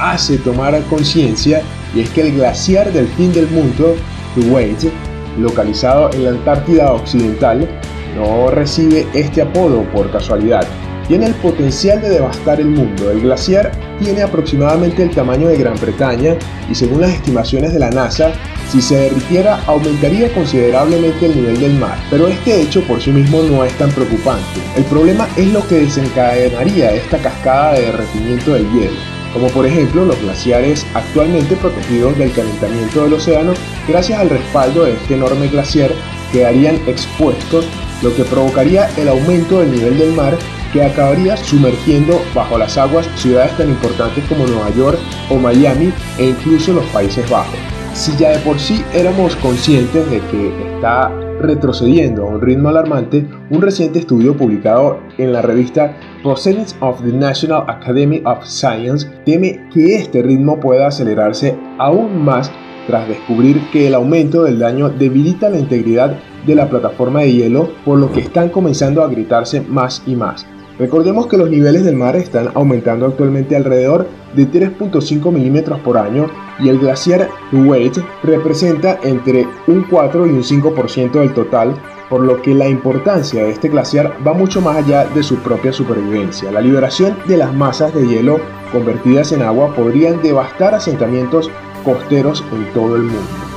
hace 0.00 0.38
tomar 0.38 0.82
conciencia 0.84 1.60
y 1.94 2.00
es 2.00 2.08
que 2.08 2.22
el 2.22 2.36
glaciar 2.36 2.90
del 2.94 3.08
fin 3.08 3.30
del 3.34 3.46
mundo, 3.50 3.94
Thwaites, 4.34 4.90
localizado 5.38 6.10
en 6.14 6.24
la 6.24 6.30
Antártida 6.30 6.90
Occidental, 6.94 7.68
no 8.16 8.50
recibe 8.50 9.06
este 9.12 9.42
apodo 9.42 9.82
por 9.92 10.10
casualidad. 10.10 10.66
Tiene 11.08 11.26
el 11.26 11.34
potencial 11.34 12.00
de 12.00 12.08
devastar 12.08 12.58
el 12.58 12.68
mundo. 12.68 13.10
El 13.10 13.20
glaciar 13.20 13.70
tiene 14.02 14.22
aproximadamente 14.22 15.02
el 15.02 15.10
tamaño 15.10 15.48
de 15.48 15.58
Gran 15.58 15.78
Bretaña 15.78 16.38
y 16.68 16.74
según 16.74 17.00
las 17.00 17.12
estimaciones 17.12 17.72
de 17.72 17.78
la 17.78 17.90
NASA, 17.90 18.32
si 18.70 18.82
se 18.82 18.96
derritiera 18.96 19.62
aumentaría 19.66 20.32
considerablemente 20.32 21.26
el 21.26 21.36
nivel 21.36 21.60
del 21.60 21.74
mar. 21.74 21.98
Pero 22.10 22.28
este 22.28 22.60
hecho 22.60 22.82
por 22.82 23.00
sí 23.00 23.10
mismo 23.10 23.42
no 23.42 23.64
es 23.64 23.72
tan 23.78 23.90
preocupante. 23.90 24.60
El 24.76 24.84
problema 24.84 25.28
es 25.36 25.52
lo 25.52 25.66
que 25.66 25.80
desencadenaría 25.80 26.94
esta 26.94 27.18
cascada 27.18 27.74
de 27.74 27.82
derretimiento 27.82 28.54
del 28.54 28.70
hielo 28.72 29.18
como 29.32 29.48
por 29.48 29.66
ejemplo 29.66 30.06
los 30.06 30.18
glaciares 30.22 30.86
actualmente 30.94 31.54
protegidos 31.56 32.16
del 32.16 32.32
calentamiento 32.32 33.04
del 33.04 33.12
océano 33.12 33.52
gracias 33.86 34.20
al 34.20 34.30
respaldo 34.30 34.84
de 34.84 34.94
este 34.94 35.14
enorme 35.14 35.48
glaciar 35.48 35.90
quedarían 36.32 36.76
expuestos, 36.86 37.66
lo 38.02 38.14
que 38.14 38.24
provocaría 38.24 38.88
el 38.96 39.08
aumento 39.08 39.60
del 39.60 39.72
nivel 39.72 39.98
del 39.98 40.12
mar 40.12 40.36
que 40.72 40.84
acabaría 40.84 41.36
sumergiendo 41.36 42.20
bajo 42.34 42.58
las 42.58 42.76
aguas 42.76 43.08
ciudades 43.16 43.56
tan 43.56 43.68
importantes 43.68 44.24
como 44.28 44.46
Nueva 44.46 44.70
York 44.70 44.98
o 45.30 45.36
Miami 45.36 45.92
e 46.18 46.26
incluso 46.26 46.72
los 46.72 46.84
Países 46.86 47.28
Bajos. 47.30 47.58
Si 47.94 48.16
ya 48.16 48.30
de 48.30 48.38
por 48.38 48.58
sí 48.58 48.84
éramos 48.94 49.34
conscientes 49.36 50.08
de 50.10 50.20
que 50.30 50.74
está 50.74 51.10
retrocediendo 51.40 52.24
a 52.24 52.30
un 52.30 52.40
ritmo 52.40 52.68
alarmante, 52.68 53.26
un 53.50 53.62
reciente 53.62 54.00
estudio 54.00 54.36
publicado 54.36 55.00
en 55.18 55.32
la 55.32 55.42
revista 55.42 55.96
Proceedings 56.22 56.76
of 56.80 57.00
the 57.02 57.12
National 57.12 57.64
Academy 57.68 58.22
of 58.24 58.44
Science 58.44 59.08
teme 59.24 59.60
que 59.72 59.96
este 59.96 60.22
ritmo 60.22 60.58
pueda 60.60 60.88
acelerarse 60.88 61.56
aún 61.78 62.24
más 62.24 62.50
tras 62.86 63.06
descubrir 63.06 63.60
que 63.70 63.86
el 63.86 63.94
aumento 63.94 64.44
del 64.44 64.58
daño 64.58 64.88
debilita 64.88 65.50
la 65.50 65.58
integridad 65.58 66.18
de 66.46 66.54
la 66.54 66.68
plataforma 66.70 67.20
de 67.20 67.32
hielo, 67.32 67.68
por 67.84 67.98
lo 67.98 68.10
que 68.10 68.20
están 68.20 68.48
comenzando 68.48 69.02
a 69.02 69.08
gritarse 69.08 69.60
más 69.60 70.02
y 70.06 70.16
más. 70.16 70.46
Recordemos 70.78 71.26
que 71.26 71.36
los 71.36 71.50
niveles 71.50 71.84
del 71.84 71.96
mar 71.96 72.14
están 72.14 72.50
aumentando 72.54 73.06
actualmente 73.06 73.56
alrededor 73.56 74.06
de 74.34 74.48
3.5 74.48 75.32
milímetros 75.32 75.80
por 75.80 75.98
año 75.98 76.26
y 76.60 76.68
el 76.68 76.78
glaciar 76.78 77.28
Thwaites 77.50 78.04
representa 78.22 78.98
entre 79.02 79.46
un 79.66 79.82
4 79.82 80.26
y 80.26 80.30
un 80.30 80.42
5% 80.42 81.12
del 81.12 81.34
total, 81.34 81.74
por 82.08 82.20
lo 82.20 82.40
que 82.42 82.54
la 82.54 82.68
importancia 82.68 83.42
de 83.42 83.50
este 83.50 83.68
glaciar 83.68 84.14
va 84.26 84.34
mucho 84.34 84.60
más 84.60 84.76
allá 84.76 85.06
de 85.06 85.22
su 85.24 85.36
propia 85.36 85.72
supervivencia. 85.72 86.52
La 86.52 86.60
liberación 86.60 87.16
de 87.26 87.38
las 87.38 87.52
masas 87.52 87.92
de 87.92 88.06
hielo 88.06 88.38
convertidas 88.72 89.32
en 89.32 89.42
agua 89.42 89.74
podrían 89.74 90.22
devastar 90.22 90.74
asentamientos 90.74 91.50
costeros 91.84 92.44
en 92.52 92.72
todo 92.72 92.96
el 92.96 93.02
mundo. 93.02 93.47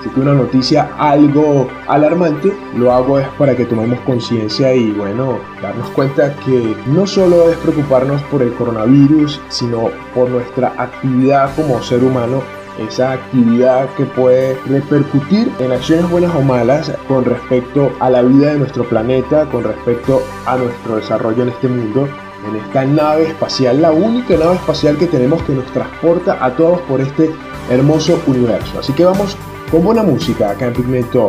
Así 0.00 0.08
que 0.08 0.20
una 0.20 0.32
noticia 0.32 0.90
algo 0.98 1.68
alarmante, 1.86 2.56
lo 2.74 2.90
hago 2.90 3.18
es 3.18 3.28
para 3.38 3.54
que 3.54 3.66
tomemos 3.66 4.00
conciencia 4.00 4.74
y 4.74 4.92
bueno, 4.92 5.38
darnos 5.60 5.90
cuenta 5.90 6.34
que 6.36 6.74
no 6.86 7.06
solo 7.06 7.50
es 7.50 7.56
preocuparnos 7.58 8.22
por 8.24 8.40
el 8.40 8.54
coronavirus, 8.54 9.38
sino 9.48 9.90
por 10.14 10.30
nuestra 10.30 10.72
actividad 10.78 11.54
como 11.54 11.82
ser 11.82 12.02
humano, 12.02 12.42
esa 12.78 13.12
actividad 13.12 13.90
que 13.96 14.04
puede 14.06 14.56
repercutir 14.66 15.52
en 15.58 15.72
acciones 15.72 16.10
buenas 16.10 16.34
o 16.34 16.40
malas 16.40 16.90
con 17.06 17.26
respecto 17.26 17.92
a 18.00 18.08
la 18.08 18.22
vida 18.22 18.52
de 18.52 18.58
nuestro 18.58 18.84
planeta, 18.84 19.44
con 19.50 19.64
respecto 19.64 20.22
a 20.46 20.56
nuestro 20.56 20.96
desarrollo 20.96 21.42
en 21.42 21.50
este 21.50 21.68
mundo 21.68 22.08
en 22.48 22.56
esta 22.56 22.84
nave 22.86 23.28
espacial, 23.28 23.82
la 23.82 23.90
única 23.90 24.34
nave 24.34 24.54
espacial 24.54 24.96
que 24.96 25.06
tenemos 25.06 25.42
que 25.42 25.52
nos 25.52 25.66
transporta 25.72 26.42
a 26.42 26.56
todos 26.56 26.80
por 26.82 27.02
este 27.02 27.30
hermoso 27.68 28.18
universo. 28.26 28.78
Así 28.78 28.94
que 28.94 29.04
vamos 29.04 29.36
con 29.70 29.84
buena 29.84 30.02
música 30.02 30.50
acá 30.50 30.66
en 30.66 30.74
Pigmento. 30.74 31.26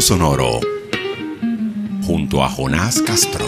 Sonoro 0.00 0.60
junto 2.06 2.42
a 2.42 2.48
Jonás 2.48 3.02
Castro. 3.02 3.44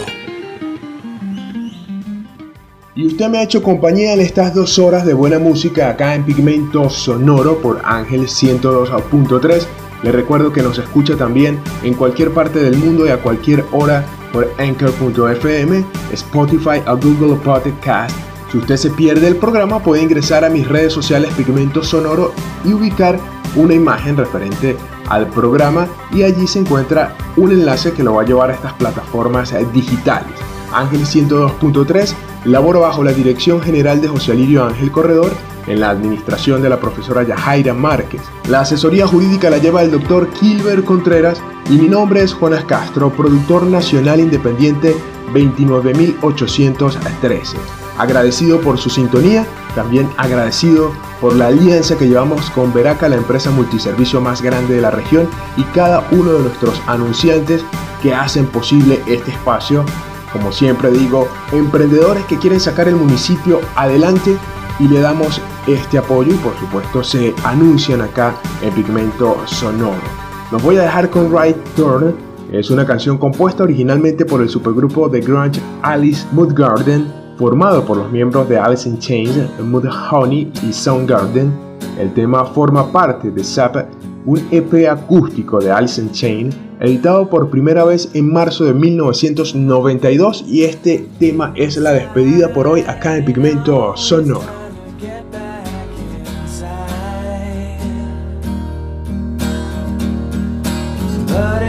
Y 2.95 3.07
usted 3.07 3.29
me 3.29 3.39
ha 3.39 3.43
hecho 3.43 3.63
compañía 3.63 4.13
en 4.13 4.19
estas 4.19 4.53
dos 4.53 4.77
horas 4.77 5.05
de 5.05 5.13
buena 5.13 5.39
música 5.39 5.89
acá 5.89 6.13
en 6.13 6.25
Pigmento 6.25 6.89
Sonoro 6.89 7.61
por 7.61 7.81
Ángel 7.85 8.27
102.3. 8.27 9.65
Le 10.03 10.11
recuerdo 10.11 10.51
que 10.51 10.61
nos 10.61 10.77
escucha 10.77 11.15
también 11.15 11.59
en 11.83 11.93
cualquier 11.93 12.31
parte 12.33 12.59
del 12.59 12.77
mundo 12.77 13.05
y 13.05 13.09
a 13.09 13.21
cualquier 13.21 13.63
hora 13.71 14.05
por 14.33 14.51
Anchor.fm, 14.59 15.85
Spotify 16.11 16.81
o 16.87 16.97
Google 16.97 17.37
Podcast. 17.37 18.15
Si 18.51 18.57
usted 18.57 18.75
se 18.75 18.89
pierde 18.91 19.27
el 19.27 19.37
programa 19.37 19.81
puede 19.81 20.03
ingresar 20.03 20.43
a 20.43 20.49
mis 20.49 20.67
redes 20.67 20.91
sociales 20.91 21.33
Pigmento 21.35 21.83
Sonoro 21.83 22.33
y 22.65 22.73
ubicar 22.73 23.17
una 23.55 23.73
imagen 23.73 24.17
referente 24.17 24.75
al 25.11 25.27
programa 25.27 25.87
y 26.11 26.23
allí 26.23 26.47
se 26.47 26.57
encuentra 26.59 27.15
un 27.35 27.51
enlace 27.51 27.91
que 27.91 28.03
lo 28.03 28.13
va 28.13 28.21
a 28.21 28.25
llevar 28.25 28.49
a 28.49 28.53
estas 28.53 28.71
plataformas 28.73 29.53
digitales. 29.73 30.31
Ángel 30.73 31.01
102.3 31.01 32.13
labora 32.45 32.79
bajo 32.79 33.03
la 33.03 33.11
dirección 33.11 33.61
general 33.61 33.99
de 34.01 34.07
José 34.07 34.31
Alirio 34.31 34.63
Ángel 34.63 34.89
Corredor 34.89 35.33
en 35.67 35.81
la 35.81 35.89
administración 35.89 36.61
de 36.61 36.69
la 36.69 36.79
profesora 36.79 37.23
Yajaira 37.23 37.73
Márquez. 37.73 38.21
La 38.47 38.61
asesoría 38.61 39.05
jurídica 39.05 39.49
la 39.49 39.57
lleva 39.57 39.83
el 39.83 39.91
doctor 39.91 40.29
Kilber 40.29 40.85
Contreras 40.85 41.41
y 41.69 41.73
mi 41.73 41.89
nombre 41.89 42.23
es 42.23 42.33
Jonas 42.33 42.63
Castro, 42.63 43.11
productor 43.11 43.63
nacional 43.63 44.21
independiente 44.21 44.95
29813. 45.33 47.57
Agradecido 48.01 48.59
por 48.61 48.79
su 48.79 48.89
sintonía, 48.89 49.45
también 49.75 50.09
agradecido 50.17 50.91
por 51.21 51.35
la 51.35 51.47
alianza 51.47 51.99
que 51.99 52.07
llevamos 52.07 52.49
con 52.49 52.73
Veraca, 52.73 53.07
la 53.07 53.15
empresa 53.15 53.51
multiservicio 53.51 54.19
más 54.19 54.41
grande 54.41 54.73
de 54.73 54.81
la 54.81 54.89
región, 54.89 55.29
y 55.55 55.61
cada 55.65 56.03
uno 56.09 56.33
de 56.33 56.39
nuestros 56.39 56.81
anunciantes 56.87 57.63
que 58.01 58.15
hacen 58.15 58.47
posible 58.47 58.99
este 59.05 59.29
espacio. 59.29 59.85
Como 60.33 60.51
siempre 60.51 60.89
digo, 60.89 61.27
emprendedores 61.51 62.25
que 62.25 62.39
quieren 62.39 62.59
sacar 62.59 62.87
el 62.87 62.95
municipio 62.95 63.61
adelante 63.75 64.35
y 64.79 64.87
le 64.87 64.99
damos 64.99 65.39
este 65.67 65.99
apoyo 65.99 66.33
y 66.33 66.37
por 66.37 66.57
supuesto 66.57 67.03
se 67.03 67.35
anuncian 67.43 68.01
acá 68.01 68.33
en 68.63 68.73
Pigmento 68.73 69.37
Sonoro. 69.45 70.01
Los 70.51 70.63
voy 70.63 70.77
a 70.77 70.81
dejar 70.81 71.11
con 71.11 71.31
Right 71.31 71.57
Turn, 71.75 72.15
es 72.51 72.71
una 72.71 72.83
canción 72.83 73.19
compuesta 73.19 73.61
originalmente 73.61 74.25
por 74.25 74.41
el 74.41 74.49
supergrupo 74.49 75.07
de 75.07 75.21
grunge 75.21 75.61
Alice 75.83 76.25
Moodgarden, 76.31 77.20
formado 77.41 77.83
por 77.83 77.97
los 77.97 78.11
miembros 78.11 78.47
de 78.47 78.59
Alice 78.59 78.87
in 78.87 78.99
Chains, 78.99 79.35
Mudhoney 79.59 80.51
y 80.61 80.71
Soundgarden. 80.71 81.51
El 81.99 82.13
tema 82.13 82.45
forma 82.45 82.91
parte 82.91 83.31
de 83.31 83.43
Zap, 83.43 83.77
un 84.27 84.47
EP 84.51 84.87
acústico 84.87 85.59
de 85.59 85.71
Alice 85.71 85.99
in 85.99 86.11
Chains, 86.11 86.55
editado 86.79 87.27
por 87.27 87.49
primera 87.49 87.83
vez 87.83 88.11
en 88.13 88.31
marzo 88.31 88.65
de 88.65 88.75
1992 88.75 90.45
y 90.47 90.65
este 90.65 91.09
tema 91.17 91.51
es 91.55 91.77
la 91.77 91.93
despedida 91.93 92.53
por 92.53 92.67
hoy 92.67 92.81
acá 92.81 93.17
en 93.17 93.25
Pigmento 93.25 93.97
Sonoro. 93.97 94.61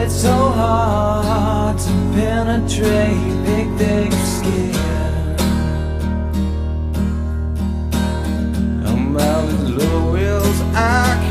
So 0.09 0.28
hard 0.28 1.78
to 1.78 1.93
penetrate 2.15 3.16
skin. 4.12 4.82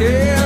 I 0.03 0.40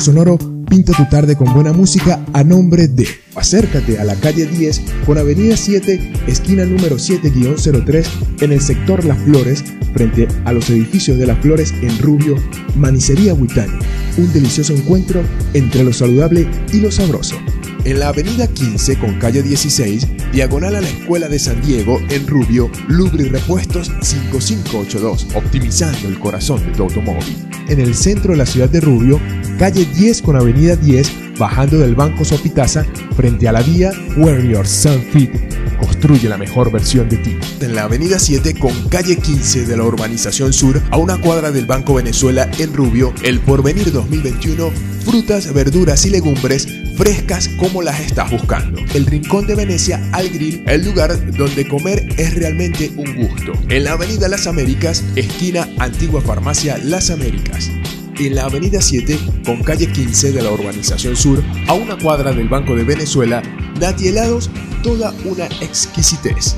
Sonoro 0.00 0.38
pinta 0.68 0.92
tu 0.92 1.04
tarde 1.08 1.36
con 1.36 1.52
buena 1.54 1.72
música 1.72 2.24
a 2.32 2.42
nombre 2.42 2.88
de. 2.88 3.06
Acércate 3.36 3.98
a 3.98 4.04
la 4.04 4.14
calle 4.16 4.46
10 4.46 4.82
con 5.06 5.18
Avenida 5.18 5.56
7, 5.56 6.12
esquina 6.26 6.64
número 6.64 6.96
7-03 6.96 8.06
en 8.40 8.52
el 8.52 8.60
sector 8.60 9.04
Las 9.04 9.18
Flores, 9.18 9.64
frente 9.92 10.26
a 10.44 10.52
los 10.52 10.68
edificios 10.70 11.18
de 11.18 11.26
Las 11.26 11.38
Flores 11.38 11.72
en 11.80 11.96
Rubio, 11.98 12.36
Manicería 12.76 13.34
Huitani. 13.34 13.78
Un 14.16 14.32
delicioso 14.32 14.72
encuentro 14.72 15.22
entre 15.52 15.84
lo 15.84 15.92
saludable 15.92 16.48
y 16.72 16.80
lo 16.80 16.90
sabroso. 16.90 17.36
En 17.84 18.00
la 18.00 18.08
avenida 18.08 18.46
15 18.46 18.98
con 18.98 19.18
calle 19.18 19.42
16, 19.42 20.32
diagonal 20.32 20.74
a 20.76 20.80
la 20.80 20.88
Escuela 20.88 21.28
de 21.28 21.38
San 21.38 21.60
Diego, 21.60 22.00
en 22.08 22.26
Rubio, 22.26 22.70
Lubri 22.88 23.28
Repuestos 23.28 23.92
5582, 24.00 25.28
optimizando 25.34 26.08
el 26.08 26.18
corazón 26.18 26.64
de 26.64 26.72
tu 26.72 26.84
automóvil. 26.84 27.36
En 27.68 27.80
el 27.80 27.94
centro 27.94 28.32
de 28.32 28.38
la 28.38 28.46
ciudad 28.46 28.70
de 28.70 28.80
Rubio, 28.80 29.20
calle 29.58 29.84
10 29.84 30.22
con 30.22 30.36
avenida 30.36 30.76
10, 30.76 31.38
bajando 31.38 31.78
del 31.78 31.94
banco 31.94 32.24
Sopitaza 32.24 32.84
frente 33.16 33.48
a 33.48 33.52
la 33.52 33.62
vía 33.62 33.92
Where 34.16 34.46
Your 34.46 34.66
Sun 34.66 35.02
Fit. 35.12 35.30
Construye 35.78 36.28
la 36.28 36.38
mejor 36.38 36.70
versión 36.70 37.08
de 37.08 37.16
ti. 37.18 37.36
En 37.60 37.74
la 37.74 37.84
avenida 37.84 38.18
7 38.18 38.54
con 38.54 38.72
calle 38.88 39.16
15 39.16 39.66
de 39.66 39.76
la 39.76 39.84
urbanización 39.84 40.52
sur, 40.52 40.80
a 40.90 40.96
una 40.96 41.18
cuadra 41.18 41.50
del 41.50 41.66
Banco 41.66 41.94
Venezuela 41.94 42.48
en 42.58 42.72
Rubio, 42.72 43.12
el 43.22 43.40
Porvenir 43.40 43.92
2021, 43.92 44.70
frutas, 45.04 45.52
verduras 45.52 46.04
y 46.06 46.10
legumbres 46.10 46.66
frescas 46.96 47.48
como 47.58 47.82
las 47.82 48.00
estás 48.00 48.30
buscando. 48.30 48.80
El 48.94 49.06
Rincón 49.06 49.46
de 49.46 49.54
Venecia 49.54 50.00
al 50.12 50.28
Grill, 50.30 50.62
el 50.66 50.84
lugar 50.84 51.32
donde 51.32 51.68
comer 51.68 52.06
es 52.16 52.34
realmente 52.34 52.92
un 52.96 53.16
gusto. 53.16 53.52
En 53.68 53.84
la 53.84 53.92
Avenida 53.92 54.28
Las 54.28 54.46
Américas, 54.46 55.04
esquina 55.16 55.68
Antigua 55.78 56.20
Farmacia 56.20 56.78
Las 56.78 57.10
Américas. 57.10 57.70
En 58.16 58.36
la 58.36 58.44
Avenida 58.44 58.80
7, 58.80 59.18
con 59.44 59.64
calle 59.64 59.90
15 59.90 60.30
de 60.30 60.40
la 60.40 60.52
Urbanización 60.52 61.16
Sur, 61.16 61.42
a 61.66 61.72
una 61.72 61.98
cuadra 61.98 62.32
del 62.32 62.48
Banco 62.48 62.76
de 62.76 62.84
Venezuela, 62.84 63.42
Nati 63.80 64.06
Helados, 64.06 64.48
toda 64.84 65.12
una 65.24 65.46
exquisitez. 65.60 66.54